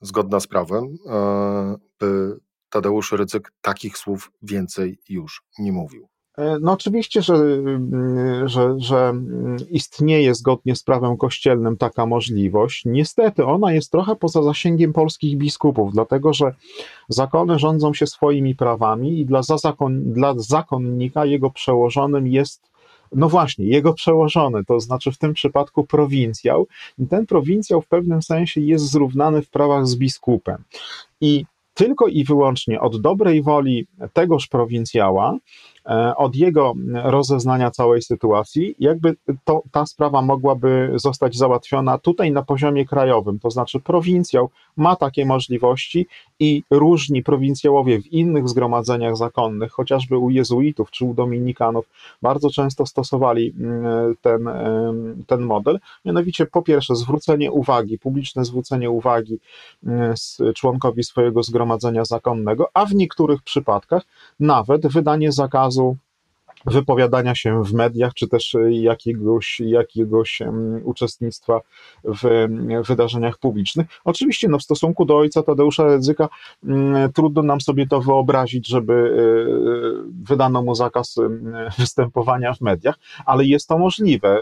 zgodna 0.00 0.40
z 0.40 0.46
prawem, 0.46 0.84
e, 1.06 1.76
by 2.00 2.38
Tadeusz 2.70 3.12
Rydzyk 3.12 3.52
takich 3.60 3.98
słów 3.98 4.32
więcej 4.42 4.98
już 5.08 5.42
nie 5.58 5.72
mówił. 5.72 6.08
E, 6.38 6.58
no 6.60 6.72
oczywiście, 6.72 7.22
że, 7.22 7.34
mm, 7.34 8.48
że, 8.48 8.74
że 8.78 9.14
istnieje 9.70 10.34
zgodnie 10.34 10.76
z 10.76 10.82
prawem 10.82 11.16
kościelnym 11.16 11.76
taka 11.76 12.06
możliwość. 12.06 12.82
Niestety 12.84 13.44
ona 13.44 13.72
jest 13.72 13.90
trochę 13.92 14.16
poza 14.16 14.42
zasięgiem 14.42 14.92
polskich 14.92 15.38
biskupów, 15.38 15.92
dlatego 15.92 16.32
że 16.32 16.54
zakony 17.08 17.58
rządzą 17.58 17.94
się 17.94 18.06
swoimi 18.06 18.54
prawami 18.54 19.20
i 19.20 19.26
dla, 19.26 19.42
zakon, 19.42 20.12
dla 20.12 20.34
zakonnika 20.36 21.24
jego 21.24 21.50
przełożonym 21.50 22.26
jest 22.26 22.70
no 23.12 23.28
właśnie, 23.28 23.66
jego 23.66 23.94
przełożony, 23.94 24.64
to 24.64 24.80
znaczy 24.80 25.12
w 25.12 25.18
tym 25.18 25.34
przypadku 25.34 25.84
prowincjał, 25.84 26.66
i 26.98 27.06
ten 27.06 27.26
prowincjał 27.26 27.82
w 27.82 27.88
pewnym 27.88 28.22
sensie 28.22 28.60
jest 28.60 28.90
zrównany 28.90 29.42
w 29.42 29.50
prawach 29.50 29.86
z 29.86 29.96
biskupem. 29.96 30.64
I 31.20 31.44
tylko 31.74 32.06
i 32.06 32.24
wyłącznie 32.24 32.80
od 32.80 33.00
dobrej 33.00 33.42
woli 33.42 33.86
tegoż 34.12 34.46
prowincjała 34.46 35.38
od 36.16 36.36
jego 36.36 36.74
rozeznania 36.94 37.70
całej 37.70 38.02
sytuacji, 38.02 38.74
jakby 38.78 39.16
to, 39.44 39.62
ta 39.72 39.86
sprawa 39.86 40.22
mogłaby 40.22 40.92
zostać 40.94 41.36
załatwiona 41.36 41.98
tutaj 41.98 42.32
na 42.32 42.42
poziomie 42.42 42.86
krajowym, 42.86 43.38
to 43.38 43.50
znaczy 43.50 43.80
prowincjał 43.80 44.50
ma 44.76 44.96
takie 44.96 45.26
możliwości 45.26 46.06
i 46.40 46.62
różni 46.70 47.22
prowincjałowie 47.22 48.02
w 48.02 48.06
innych 48.06 48.48
zgromadzeniach 48.48 49.16
zakonnych, 49.16 49.72
chociażby 49.72 50.18
u 50.18 50.30
jezuitów 50.30 50.90
czy 50.90 51.04
u 51.04 51.14
dominikanów, 51.14 51.88
bardzo 52.22 52.50
często 52.50 52.86
stosowali 52.86 53.54
mm, 53.60 54.14
ten, 54.22 54.48
ten 55.26 55.40
model, 55.40 55.78
mianowicie 56.04 56.46
po 56.46 56.62
pierwsze 56.62 56.96
zwrócenie 56.96 57.52
uwagi, 57.52 57.98
publiczne 57.98 58.44
zwrócenie 58.44 58.90
uwagi 58.90 59.38
mm, 59.86 60.14
członkowi 60.54 61.04
swojego 61.04 61.42
zgromadzenia 61.42 62.04
zakonnego, 62.04 62.68
a 62.74 62.86
w 62.86 62.94
niektórych 62.94 63.42
przypadkach 63.42 64.02
nawet 64.40 64.86
wydanie 64.86 65.32
zakazu 65.32 65.77
wypowiadania 66.66 67.34
się 67.34 67.64
w 67.64 67.74
mediach, 67.74 68.14
czy 68.14 68.28
też 68.28 68.56
jakiegoś, 68.70 69.60
jakiegoś 69.60 70.42
uczestnictwa 70.84 71.60
w 72.04 72.48
wydarzeniach 72.86 73.38
publicznych. 73.38 73.86
Oczywiście 74.04 74.48
no, 74.48 74.58
w 74.58 74.62
stosunku 74.62 75.04
do 75.04 75.18
ojca 75.18 75.42
Tadeusza 75.42 75.86
Rydzyka 75.86 76.28
mm, 76.64 77.12
trudno 77.12 77.42
nam 77.42 77.60
sobie 77.60 77.86
to 77.86 78.00
wyobrazić, 78.00 78.68
żeby 78.68 78.92
e, 78.92 80.22
wydano 80.28 80.62
mu 80.62 80.74
zakaz 80.74 81.16
występowania 81.78 82.54
w 82.54 82.60
mediach, 82.60 82.94
ale 83.26 83.44
jest 83.44 83.68
to 83.68 83.78
możliwe. 83.78 84.40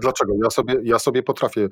Dlaczego? 0.00 0.32
Ja 0.42 0.50
sobie, 0.50 0.74
ja 0.82 0.98
sobie 0.98 1.22
potrafię 1.22 1.68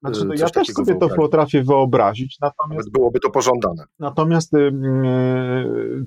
znaczy, 0.00 0.24
no, 0.24 0.34
Ja 0.34 0.50
też 0.50 0.66
sobie 0.66 0.84
wyobrazić. 0.84 1.16
to 1.16 1.22
potrafię 1.22 1.62
wyobrazić, 1.62 2.38
natomiast... 2.40 2.90
Byłoby 2.90 3.20
to 3.20 3.30
pożądane. 3.30 3.84
Natomiast 3.98 4.52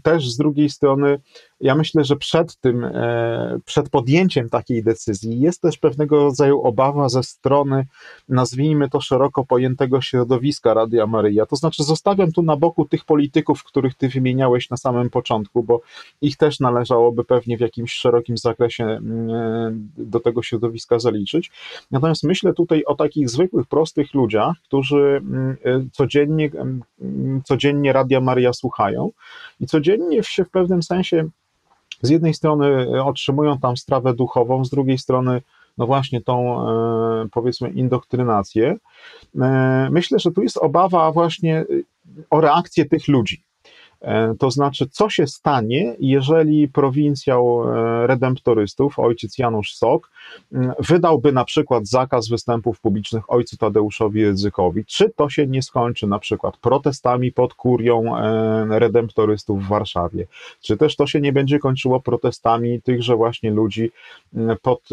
też 0.03 0.31
z 0.31 0.37
drugiej 0.37 0.69
strony 0.69 1.19
ja 1.61 1.75
myślę, 1.75 2.03
że 2.03 2.15
przed 2.15 2.55
tym, 2.55 2.83
e, 2.85 3.59
przed 3.65 3.89
podjęciem 3.89 4.49
takiej 4.49 4.83
decyzji 4.83 5.39
jest 5.39 5.61
też 5.61 5.77
pewnego 5.77 6.23
rodzaju 6.23 6.61
obawa 6.61 7.09
ze 7.09 7.23
strony, 7.23 7.85
nazwijmy 8.29 8.89
to 8.89 9.01
szeroko 9.01 9.45
pojętego 9.45 10.01
środowiska 10.01 10.73
Radia 10.73 11.07
Maryja. 11.07 11.45
To 11.45 11.55
znaczy, 11.55 11.83
zostawiam 11.83 12.31
tu 12.31 12.41
na 12.41 12.57
boku 12.57 12.85
tych 12.85 13.05
polityków, 13.05 13.63
których 13.63 13.95
ty 13.95 14.09
wymieniałeś 14.09 14.69
na 14.69 14.77
samym 14.77 15.09
początku, 15.09 15.63
bo 15.63 15.81
ich 16.21 16.37
też 16.37 16.59
należałoby 16.59 17.23
pewnie 17.23 17.57
w 17.57 17.61
jakimś 17.61 17.93
szerokim 17.93 18.37
zakresie 18.37 18.83
mm, 18.83 19.29
e, 19.29 19.71
do 19.97 20.19
tego 20.19 20.43
środowiska 20.43 20.99
zaliczyć. 20.99 21.51
Natomiast 21.91 22.23
myślę 22.23 22.53
tutaj 22.53 22.83
o 22.83 22.95
takich 22.95 23.29
zwykłych, 23.29 23.67
prostych 23.67 24.13
ludziach, 24.13 24.55
którzy 24.63 25.21
mm, 25.23 25.57
e, 25.65 25.85
codziennie, 25.91 26.51
mm, 26.55 27.41
codziennie 27.45 27.93
Radia 27.93 28.21
Maryja 28.21 28.53
słuchają 28.53 29.11
i 29.59 29.65
codziennie 29.67 30.23
się 30.23 30.45
w 30.45 30.49
pewnym 30.49 30.83
sensie 30.83 31.29
z 32.01 32.09
jednej 32.09 32.33
strony 32.33 32.87
otrzymują 33.03 33.59
tam 33.59 33.77
strawę 33.77 34.13
duchową, 34.13 34.65
z 34.65 34.69
drugiej 34.69 34.97
strony 34.97 35.41
no 35.77 35.87
właśnie 35.87 36.21
tą 36.21 36.67
e, 36.69 37.27
powiedzmy 37.31 37.69
indoktrynację. 37.69 38.75
E, 39.41 39.87
myślę, 39.91 40.19
że 40.19 40.31
tu 40.31 40.43
jest 40.43 40.57
obawa 40.57 41.11
właśnie 41.11 41.65
o 42.29 42.41
reakcję 42.41 42.85
tych 42.85 43.07
ludzi. 43.07 43.43
E, 44.01 44.35
to 44.39 44.51
znaczy, 44.51 44.87
co 44.91 45.09
się 45.09 45.27
stanie, 45.27 45.95
jeżeli 45.99 46.67
prowincjał 46.67 47.63
e, 47.63 48.07
redemptorystów, 48.07 48.99
ojciec 48.99 49.37
Janusz 49.37 49.75
Sok, 49.75 50.11
wydałby 50.79 51.31
na 51.31 51.45
przykład 51.45 51.87
zakaz 51.87 52.29
występów 52.29 52.79
publicznych 52.79 53.31
ojcu 53.31 53.57
Tadeuszowi 53.57 54.25
Rydzykowi? 54.25 54.85
Czy 54.85 55.09
to 55.09 55.29
się 55.29 55.47
nie 55.47 55.61
skończy 55.61 56.07
na 56.07 56.19
przykład 56.19 56.57
protestami 56.57 57.31
pod 57.31 57.53
kurią 57.53 58.17
e, 58.17 58.79
redemptorystów 58.79 59.63
w 59.63 59.67
Warszawie? 59.67 60.27
Czy 60.61 60.77
też 60.77 60.95
to 60.95 61.07
się 61.07 61.21
nie 61.21 61.33
będzie 61.33 61.59
kończyło 61.59 61.99
protestami 61.99 62.81
tychże 62.81 63.15
właśnie 63.15 63.51
ludzi 63.51 63.91
pod 64.61 64.89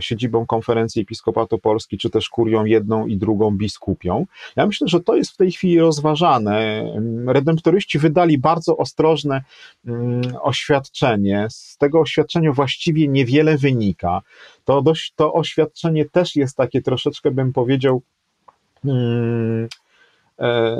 siedzibą 0.00 0.46
Konferencji 0.46 1.02
Episkopatu 1.02 1.58
Polski, 1.58 1.98
czy 1.98 2.10
też 2.10 2.28
kurią 2.28 2.64
jedną 2.64 3.06
i 3.06 3.16
drugą 3.16 3.50
biskupią? 3.50 4.26
Ja 4.56 4.66
myślę, 4.66 4.88
że 4.88 5.00
to 5.00 5.16
jest 5.16 5.30
w 5.30 5.36
tej 5.36 5.52
chwili 5.52 5.80
rozważane. 5.80 6.84
Redemptoryści 7.26 7.98
wydali 7.98 8.31
bardzo 8.38 8.76
ostrożne 8.76 9.42
mm, 9.86 10.22
oświadczenie. 10.40 11.46
Z 11.50 11.76
tego 11.76 12.00
oświadczenia 12.00 12.52
właściwie 12.52 13.08
niewiele 13.08 13.58
wynika. 13.58 14.20
To, 14.64 14.82
dość, 14.82 15.12
to 15.16 15.32
oświadczenie 15.32 16.04
też 16.04 16.36
jest 16.36 16.56
takie 16.56 16.82
troszeczkę, 16.82 17.30
bym 17.30 17.52
powiedział, 17.52 18.02
hmm, 18.82 19.68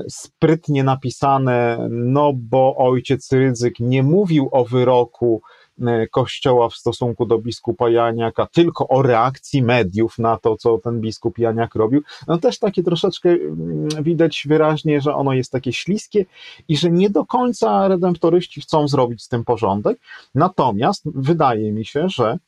sprytnie 0.08 0.84
napisane, 0.84 1.88
no 1.90 2.32
bo 2.34 2.76
ojciec 2.76 3.32
Rydzyk 3.32 3.80
nie 3.80 4.02
mówił 4.02 4.48
o 4.52 4.64
wyroku 4.64 5.42
E, 5.42 5.62
Kościoła 6.11 6.68
w 6.68 6.74
stosunku 6.74 7.26
do 7.26 7.38
biskupa 7.38 7.90
Janiaka, 7.90 8.46
tylko 8.46 8.88
o 8.88 9.02
reakcji 9.02 9.62
mediów 9.62 10.18
na 10.18 10.37
to, 10.37 10.56
co 10.56 10.78
ten 10.78 11.00
biskup 11.00 11.38
Janiak 11.38 11.74
robił, 11.74 12.02
no 12.28 12.38
też 12.38 12.58
takie 12.58 12.82
troszeczkę 12.82 13.30
mm, 13.30 13.88
widać 14.02 14.44
wyraźnie, 14.48 15.00
że 15.00 15.14
ono 15.14 15.32
jest 15.32 15.52
takie 15.52 15.72
śliskie 15.72 16.24
i 16.68 16.76
że 16.76 16.90
nie 16.90 17.11
do 17.11 17.26
końca 17.26 17.88
redemptoryści 17.88 18.61
chcą 18.61 18.88
zrobić 18.88 19.22
z 19.22 19.28
tym 19.28 19.44
porządek. 19.44 19.98
Natomiast 20.35 21.02
wydaje 21.14 21.72
mi 21.72 21.85
się, 21.85 22.08
że 22.08 22.38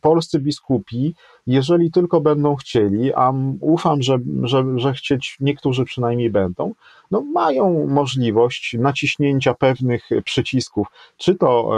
polscy 0.00 0.40
biskupi, 0.40 1.14
jeżeli 1.46 1.90
tylko 1.90 2.20
będą 2.20 2.56
chcieli, 2.56 3.14
a 3.14 3.32
ufam, 3.60 4.02
że, 4.02 4.18
że, 4.42 4.64
że 4.76 4.92
chcieć 4.92 5.36
niektórzy 5.40 5.84
przynajmniej 5.84 6.30
będą, 6.30 6.74
no 7.10 7.20
mają 7.20 7.86
możliwość 7.86 8.76
naciśnięcia 8.78 9.54
pewnych 9.54 10.08
przycisków, 10.24 10.86
czy 11.16 11.34
to 11.34 11.70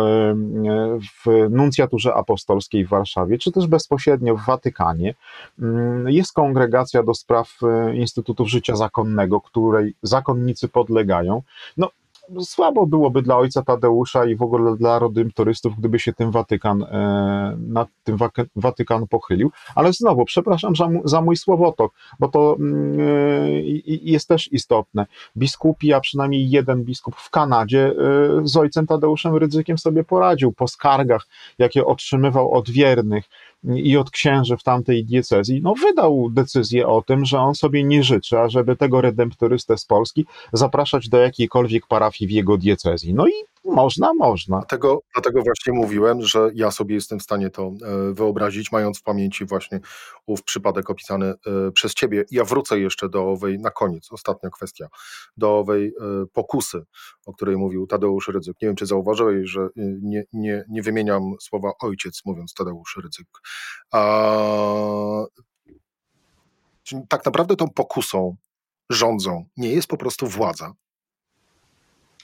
w 1.25 1.51
nuncjaturze 1.51 2.15
apostolskiej 2.15 2.85
w 2.85 2.89
Warszawie, 2.89 3.39
czy 3.39 3.53
też 3.53 3.67
bezpośrednio 3.67 4.37
w 4.37 4.45
Watykanie. 4.45 5.15
Mm, 5.59 6.09
jest 6.11 6.33
kongregacja 6.33 7.03
do 7.03 7.15
spraw 7.15 7.59
e, 7.63 7.97
Instytutów 7.97 8.49
Życia 8.49 8.77
Zakonnego, 8.77 9.41
której 9.41 9.95
zakonnicy 10.03 10.69
podlegają. 10.69 11.43
No, 11.77 11.91
słabo 12.41 12.87
byłoby 12.87 13.23
dla 13.23 13.37
ojca 13.37 13.63
Tadeusza 13.63 14.25
i 14.25 14.37
w 14.37 14.43
ogóle 14.43 14.77
dla 14.77 14.99
rodym 14.99 15.31
turystów, 15.33 15.75
gdyby 15.79 15.99
się 15.99 16.13
tym 16.13 16.31
Watykan, 16.31 16.83
e, 16.83 17.57
nad 17.59 17.89
tym 18.05 18.17
Watykan 18.57 19.07
pochylił. 19.09 19.51
Ale 19.75 19.93
znowu, 19.93 20.25
przepraszam 20.25 20.77
za, 20.77 20.89
za 21.05 21.21
mój 21.21 21.37
słowotok, 21.37 21.93
bo 22.19 22.29
to 22.29 22.57
mm, 22.59 23.01
e, 23.01 23.05
jest 23.87 24.29
też 24.29 24.53
istotne. 24.53 25.07
Biskupi, 25.37 25.93
a 25.93 26.01
przynajmniej 26.01 26.51
jeden 26.51 26.85
biskup 26.85 27.17
w 27.17 27.31
Kanadzie 27.31 27.87
e, 27.87 27.93
z 28.45 28.57
ojcem 28.57 28.87
Tadeuszem 28.87 29.37
Rydzykiem 29.37 29.79
sobie 29.79 30.05
poradził 30.05 30.53
po 30.53 30.69
skargach, 30.69 31.27
jakie 31.59 31.87
otrzymywał 31.87 32.53
od 32.53 32.71
wiernych 32.71 33.25
i 33.65 33.97
od 33.97 34.11
księży 34.11 34.57
w 34.57 34.63
tamtej 34.63 35.05
diecezji, 35.05 35.61
no 35.63 35.75
wydał 35.75 36.31
decyzję 36.31 36.87
o 36.87 37.03
tym, 37.03 37.25
że 37.25 37.41
on 37.41 37.55
sobie 37.55 37.85
nie 37.85 38.03
życzy, 38.03 38.39
ażeby 38.39 38.77
tego 38.77 39.01
redemptorystę 39.01 39.79
z 39.79 39.85
Polski 39.85 40.27
zapraszać 40.53 41.09
do 41.09 41.19
jakiejkolwiek 41.19 41.87
parafii 41.87 42.29
w 42.29 42.31
jego 42.31 42.57
diecezji. 42.57 43.15
No 43.15 43.29
i 43.29 43.33
można, 43.71 44.15
można. 44.15 44.59
Dlatego, 44.59 45.01
dlatego 45.15 45.43
właśnie 45.43 45.73
mówiłem, 45.73 46.23
że 46.23 46.51
ja 46.55 46.71
sobie 46.71 46.95
jestem 46.95 47.19
w 47.19 47.23
stanie 47.23 47.51
to 47.51 47.63
e, 47.63 48.13
wyobrazić, 48.15 48.73
mając 48.73 48.99
w 48.99 49.03
pamięci 49.03 49.45
właśnie 49.45 49.81
ów 50.27 50.43
przypadek 50.43 50.91
opisany 50.91 51.27
e, 51.27 51.35
przez 51.73 51.95
ciebie. 51.95 52.25
Ja 52.31 52.45
wrócę 52.45 52.81
jeszcze 52.81 53.09
do 53.09 53.31
owej, 53.31 53.59
na 53.59 53.71
koniec, 53.71 54.13
ostatnia 54.13 54.51
kwestia, 54.51 54.89
do 55.37 55.59
owej 55.59 55.87
e, 55.87 56.27
pokusy, 56.33 56.83
o 57.27 57.33
której 57.33 57.57
mówił 57.57 57.87
Tadeusz 57.87 58.29
Rydzyk. 58.29 58.57
Nie 58.63 58.69
wiem, 58.69 58.77
czy 58.77 58.87
zauważyłeś, 58.87 59.51
że 59.51 59.69
nie, 60.03 60.25
nie, 60.33 60.65
nie 60.69 60.83
wymieniam 60.83 61.23
słowa 61.41 61.73
ojciec, 61.83 62.21
mówiąc 62.25 62.55
Tadeusz 62.55 62.99
Rydzyk. 63.03 63.27
A, 63.93 65.25
tak 67.09 67.25
naprawdę 67.25 67.57
tą 67.57 67.69
pokusą 67.69 68.37
rządzą 68.91 69.45
nie 69.57 69.69
jest 69.69 69.89
po 69.89 69.97
prostu 69.97 70.27
władza, 70.27 70.73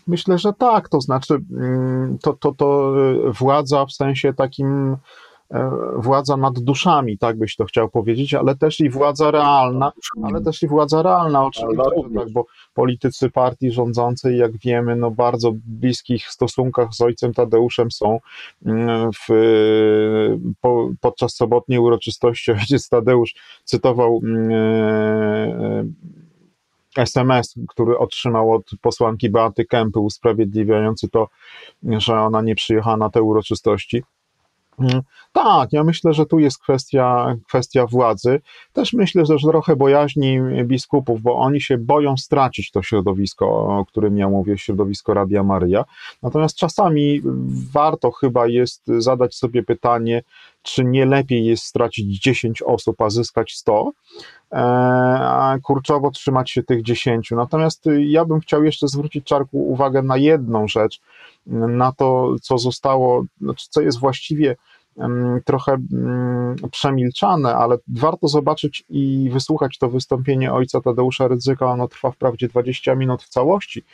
Myślę, 0.06 0.38
że 0.38 0.52
tak, 0.52 0.88
to 0.88 1.00
znaczy 1.00 1.34
mm, 1.52 2.18
to, 2.22 2.32
to, 2.32 2.52
to 2.52 2.94
y, 3.28 3.32
władza 3.32 3.86
w 3.86 3.92
sensie 3.92 4.34
takim 4.34 4.96
e, 5.50 5.70
władza 5.96 6.36
nad 6.36 6.58
duszami, 6.58 7.18
tak 7.18 7.38
byś 7.38 7.56
to 7.56 7.64
chciał 7.64 7.88
powiedzieć, 7.88 8.34
ale 8.34 8.56
też 8.56 8.80
i 8.80 8.90
władza 8.90 9.30
realna, 9.30 9.92
ale 10.22 10.40
też 10.40 10.62
i 10.62 10.68
władza 10.68 11.02
realna 11.02 11.44
oczywiście, 11.44 11.84
tak, 12.14 12.30
bo 12.32 12.46
politycy 12.74 13.30
partii 13.30 13.72
rządzącej, 13.72 14.38
jak 14.38 14.58
wiemy, 14.58 14.96
no 14.96 15.10
bardzo 15.10 15.52
bliskich 15.54 16.26
stosunkach 16.26 16.88
z 16.94 17.00
ojcem 17.00 17.34
Tadeuszem 17.34 17.90
są 17.90 18.20
mm, 18.66 19.10
w, 19.12 19.26
po, 20.60 20.90
podczas 21.00 21.34
sobotniej 21.34 21.78
uroczystości 21.78 22.52
ojciec 22.60 22.88
Tadeusz 22.88 23.34
cytował 23.64 24.20
mm, 24.24 24.50
e, 24.50 25.84
SMS, 26.98 27.54
który 27.68 27.98
otrzymał 27.98 28.52
od 28.52 28.70
posłanki 28.80 29.30
Beaty 29.30 29.64
Kępy, 29.64 30.00
usprawiedliwiający 30.00 31.08
to, 31.08 31.28
że 31.82 32.20
ona 32.20 32.42
nie 32.42 32.54
przyjechała 32.54 32.96
na 32.96 33.10
te 33.10 33.22
uroczystości. 33.22 34.02
Mm, 34.78 35.02
tak, 35.32 35.72
ja 35.72 35.84
myślę, 35.84 36.14
że 36.14 36.26
tu 36.26 36.38
jest 36.38 36.58
kwestia, 36.58 37.36
kwestia 37.48 37.86
władzy. 37.86 38.40
Też 38.72 38.92
myślę, 38.92 39.26
że 39.26 39.36
trochę 39.36 39.76
bojaźni 39.76 40.40
biskupów, 40.64 41.22
bo 41.22 41.36
oni 41.36 41.60
się 41.60 41.78
boją 41.78 42.16
stracić 42.16 42.70
to 42.70 42.82
środowisko, 42.82 43.46
o 43.78 43.84
którym 43.88 44.18
ja 44.18 44.28
mówię, 44.28 44.58
środowisko 44.58 45.14
Radia 45.14 45.42
Maryja. 45.42 45.84
Natomiast 46.22 46.56
czasami 46.56 47.22
warto 47.72 48.10
chyba 48.10 48.46
jest 48.46 48.82
zadać 48.86 49.34
sobie 49.34 49.62
pytanie, 49.62 50.22
czy 50.66 50.84
nie 50.84 51.06
lepiej 51.06 51.44
jest 51.44 51.64
stracić 51.64 52.20
10 52.20 52.62
osób, 52.62 53.00
a 53.00 53.10
zyskać 53.10 53.52
100, 53.54 53.90
e, 54.52 54.56
a 55.20 55.56
kurczowo 55.62 56.10
trzymać 56.10 56.50
się 56.50 56.62
tych 56.62 56.82
10. 56.82 57.30
Natomiast 57.30 57.84
ja 57.98 58.24
bym 58.24 58.40
chciał 58.40 58.64
jeszcze 58.64 58.88
zwrócić 58.88 59.24
czarku 59.24 59.68
uwagę 59.68 60.02
na 60.02 60.16
jedną 60.16 60.68
rzecz, 60.68 61.00
na 61.46 61.92
to, 61.92 62.36
co 62.42 62.58
zostało, 62.58 63.24
znaczy 63.40 63.66
co 63.70 63.80
jest 63.80 63.98
właściwie 63.98 64.56
trochę 65.44 65.76
przemilczane, 66.70 67.54
ale 67.54 67.76
warto 67.88 68.28
zobaczyć 68.28 68.84
i 68.88 69.30
wysłuchać 69.32 69.78
to 69.78 69.88
wystąpienie 69.88 70.52
ojca 70.52 70.80
Tadeusza 70.80 71.28
Rydzyka. 71.28 71.66
Ono 71.66 71.88
trwa 71.88 72.10
wprawdzie 72.10 72.48
20 72.48 72.94
minut 72.94 73.22
w 73.22 73.28
całości, 73.28 73.84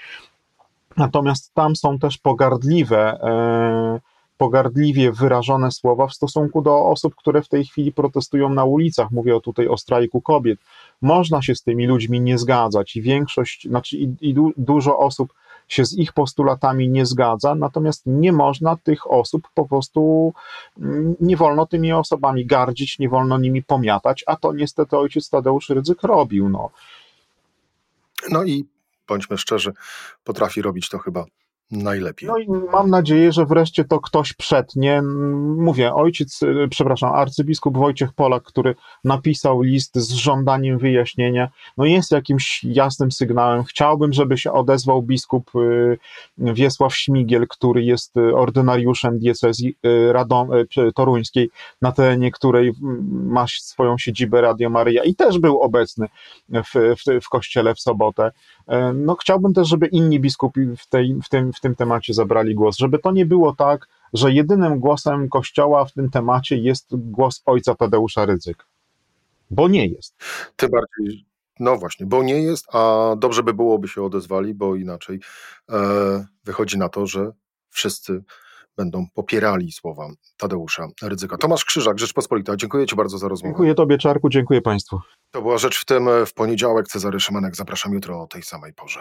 natomiast 0.97 1.55
tam 1.55 1.77
są 1.77 1.99
też 1.99 2.19
pogardliwe 2.19 3.21
e, 3.23 4.12
pogardliwie 4.43 5.13
wyrażone 5.13 5.71
słowa 5.71 6.07
w 6.07 6.15
stosunku 6.15 6.63
do 6.63 6.87
osób, 6.87 7.15
które 7.15 7.43
w 7.43 7.49
tej 7.49 7.65
chwili 7.65 7.93
protestują 7.93 8.49
na 8.49 8.65
ulicach. 8.65 9.11
Mówię 9.11 9.41
tutaj 9.41 9.69
o 9.69 9.77
strajku 9.77 10.21
kobiet. 10.21 10.59
Można 11.03 11.43
się 11.43 11.55
z 11.55 11.63
tymi 11.63 11.87
ludźmi 11.87 12.21
nie 12.21 12.39
zgadzać 12.39 12.97
i 12.97 13.03
większość, 13.03 13.69
znaczy 13.69 13.97
i, 13.97 14.15
i 14.21 14.35
du, 14.35 14.53
dużo 14.57 14.99
osób 14.99 15.33
się 15.69 15.85
z 15.85 15.99
ich 15.99 16.13
postulatami 16.13 16.89
nie 16.89 17.07
zgadza, 17.07 17.55
natomiast 17.55 18.03
nie 18.07 18.33
można 18.33 18.77
tych 18.77 19.11
osób 19.11 19.49
po 19.55 19.69
prostu, 19.69 20.33
mm, 20.79 21.15
nie 21.21 21.37
wolno 21.37 21.67
tymi 21.67 21.93
osobami 21.93 22.47
gardzić, 22.47 22.99
nie 22.99 23.09
wolno 23.09 23.39
nimi 23.39 23.63
pomiatać, 23.63 24.25
a 24.27 24.37
to 24.37 24.53
niestety 24.53 24.97
ojciec 24.97 25.31
Tadeusz 25.31 25.69
Rydzyk 25.69 26.03
robił. 26.03 26.49
No, 26.49 26.71
no 28.31 28.45
i 28.45 28.65
bądźmy 29.09 29.39
szczerzy, 29.39 29.73
potrafi 30.25 30.63
robić 30.63 30.89
to 30.89 30.99
chyba 30.99 31.25
najlepiej. 31.73 32.29
No 32.29 32.39
i 32.39 32.49
mam 32.49 32.91
nadzieję, 32.91 33.33
że 33.33 33.47
wreszcie 33.47 33.85
to 33.85 34.01
ktoś 34.01 34.33
przetnie. 34.33 35.03
Mówię, 35.57 35.95
ojciec, 35.95 36.43
y, 36.43 36.69
przepraszam, 36.71 37.13
arcybiskup 37.15 37.77
Wojciech 37.77 38.13
Polak, 38.13 38.43
który 38.43 38.75
napisał 39.05 39.61
list 39.61 39.97
z 39.97 40.13
żądaniem 40.13 40.79
wyjaśnienia, 40.79 41.49
no 41.77 41.85
jest 41.85 42.13
jakimś 42.13 42.65
jasnym 42.65 43.13
sygnałem. 43.13 43.65
Chciałbym, 43.65 44.13
żeby 44.13 44.39
się 44.39 44.53
odezwał 44.53 45.03
biskup 45.03 45.51
y, 45.57 45.99
Wiesław 46.39 46.95
Śmigiel, 46.95 47.47
który 47.49 47.85
jest 47.85 48.17
y, 48.17 48.37
ordynariuszem 48.37 49.19
diecezji 49.19 49.77
Radom, 50.13 50.51
toruńskiej, 50.95 51.51
na 51.83 51.93
terenie 51.93 52.31
której 52.31 52.73
ma 53.11 53.47
swoją 53.49 53.99
siedzibę 53.99 54.41
Radio 54.41 54.71
Maryja 54.71 55.05
i 55.05 55.15
też 55.15 55.39
był 55.39 55.61
obecny 55.61 56.07
w, 56.49 56.73
w, 56.75 57.25
w 57.25 57.29
kościele 57.29 57.75
w 57.75 57.81
sobotę. 57.81 58.31
E, 58.69 58.93
no 58.93 59.15
chciałbym 59.15 59.55
też, 59.55 59.69
żeby 59.69 59.87
inni 59.87 60.21
biskupi 60.21 60.61
w, 60.79 60.87
tej, 60.87 61.17
w, 61.25 61.29
tym, 61.29 61.53
w 61.53 61.61
tym 61.63 61.75
temacie 61.75 62.15
zabrali 62.15 62.55
głos, 62.55 62.77
żeby 62.77 62.99
to 62.99 63.13
nie 63.13 63.27
było 63.27 63.55
tak, 63.55 63.89
że 64.13 64.33
jedynym 64.33 64.81
głosem 64.81 65.29
Kościoła 65.29 65.85
w 65.85 65.93
tym 65.93 66.11
temacie 66.11 66.57
jest 66.57 66.87
głos 66.91 67.43
ojca 67.47 67.75
Tadeusza 67.75 68.27
Rydzyk. 68.27 68.67
Bo 69.51 69.69
nie 69.69 69.87
jest. 69.87 70.17
Tym 70.57 70.71
bardziej, 70.71 71.27
no 71.61 71.77
właśnie, 71.77 72.07
bo 72.07 72.23
nie 72.23 72.43
jest, 72.43 72.75
a 72.75 73.15
dobrze 73.19 73.43
by 73.43 73.55
było, 73.55 73.79
by 73.79 73.89
się 73.89 74.03
odezwali, 74.03 74.55
bo 74.55 74.77
inaczej 74.77 75.21
e, 75.71 76.27
wychodzi 76.45 76.79
na 76.79 76.89
to, 76.89 77.07
że 77.07 77.31
wszyscy 77.71 78.23
będą 78.77 79.07
popierali 79.15 79.73
słowa 79.73 80.09
Tadeusza 80.37 80.87
Rydzyka. 81.03 81.39
Tomasz 81.39 81.65
Krzyżak, 81.65 81.99
Rzeczpospolita, 81.99 82.57
dziękuję 82.57 82.87
Ci 82.87 82.97
bardzo 82.97 83.19
za 83.19 83.29
rozmowę. 83.29 83.51
Dziękuję 83.51 83.75
Tobie, 83.75 83.99
Czarku, 83.99 84.29
dziękuję 84.29 84.63
Państwu. 84.63 85.01
To 85.31 85.43
była 85.43 85.59
Rzecz 85.59 85.81
w 85.81 85.85
tym 85.85 86.09
w 86.27 86.35
poniedziałek. 86.35 86.89
Cezary 86.89 87.21
Szymanek, 87.21 87.57
zapraszam 87.57 87.93
jutro 87.93 88.23
o 88.23 88.27
tej 88.27 88.43
samej 88.43 88.73
porze. 88.73 89.01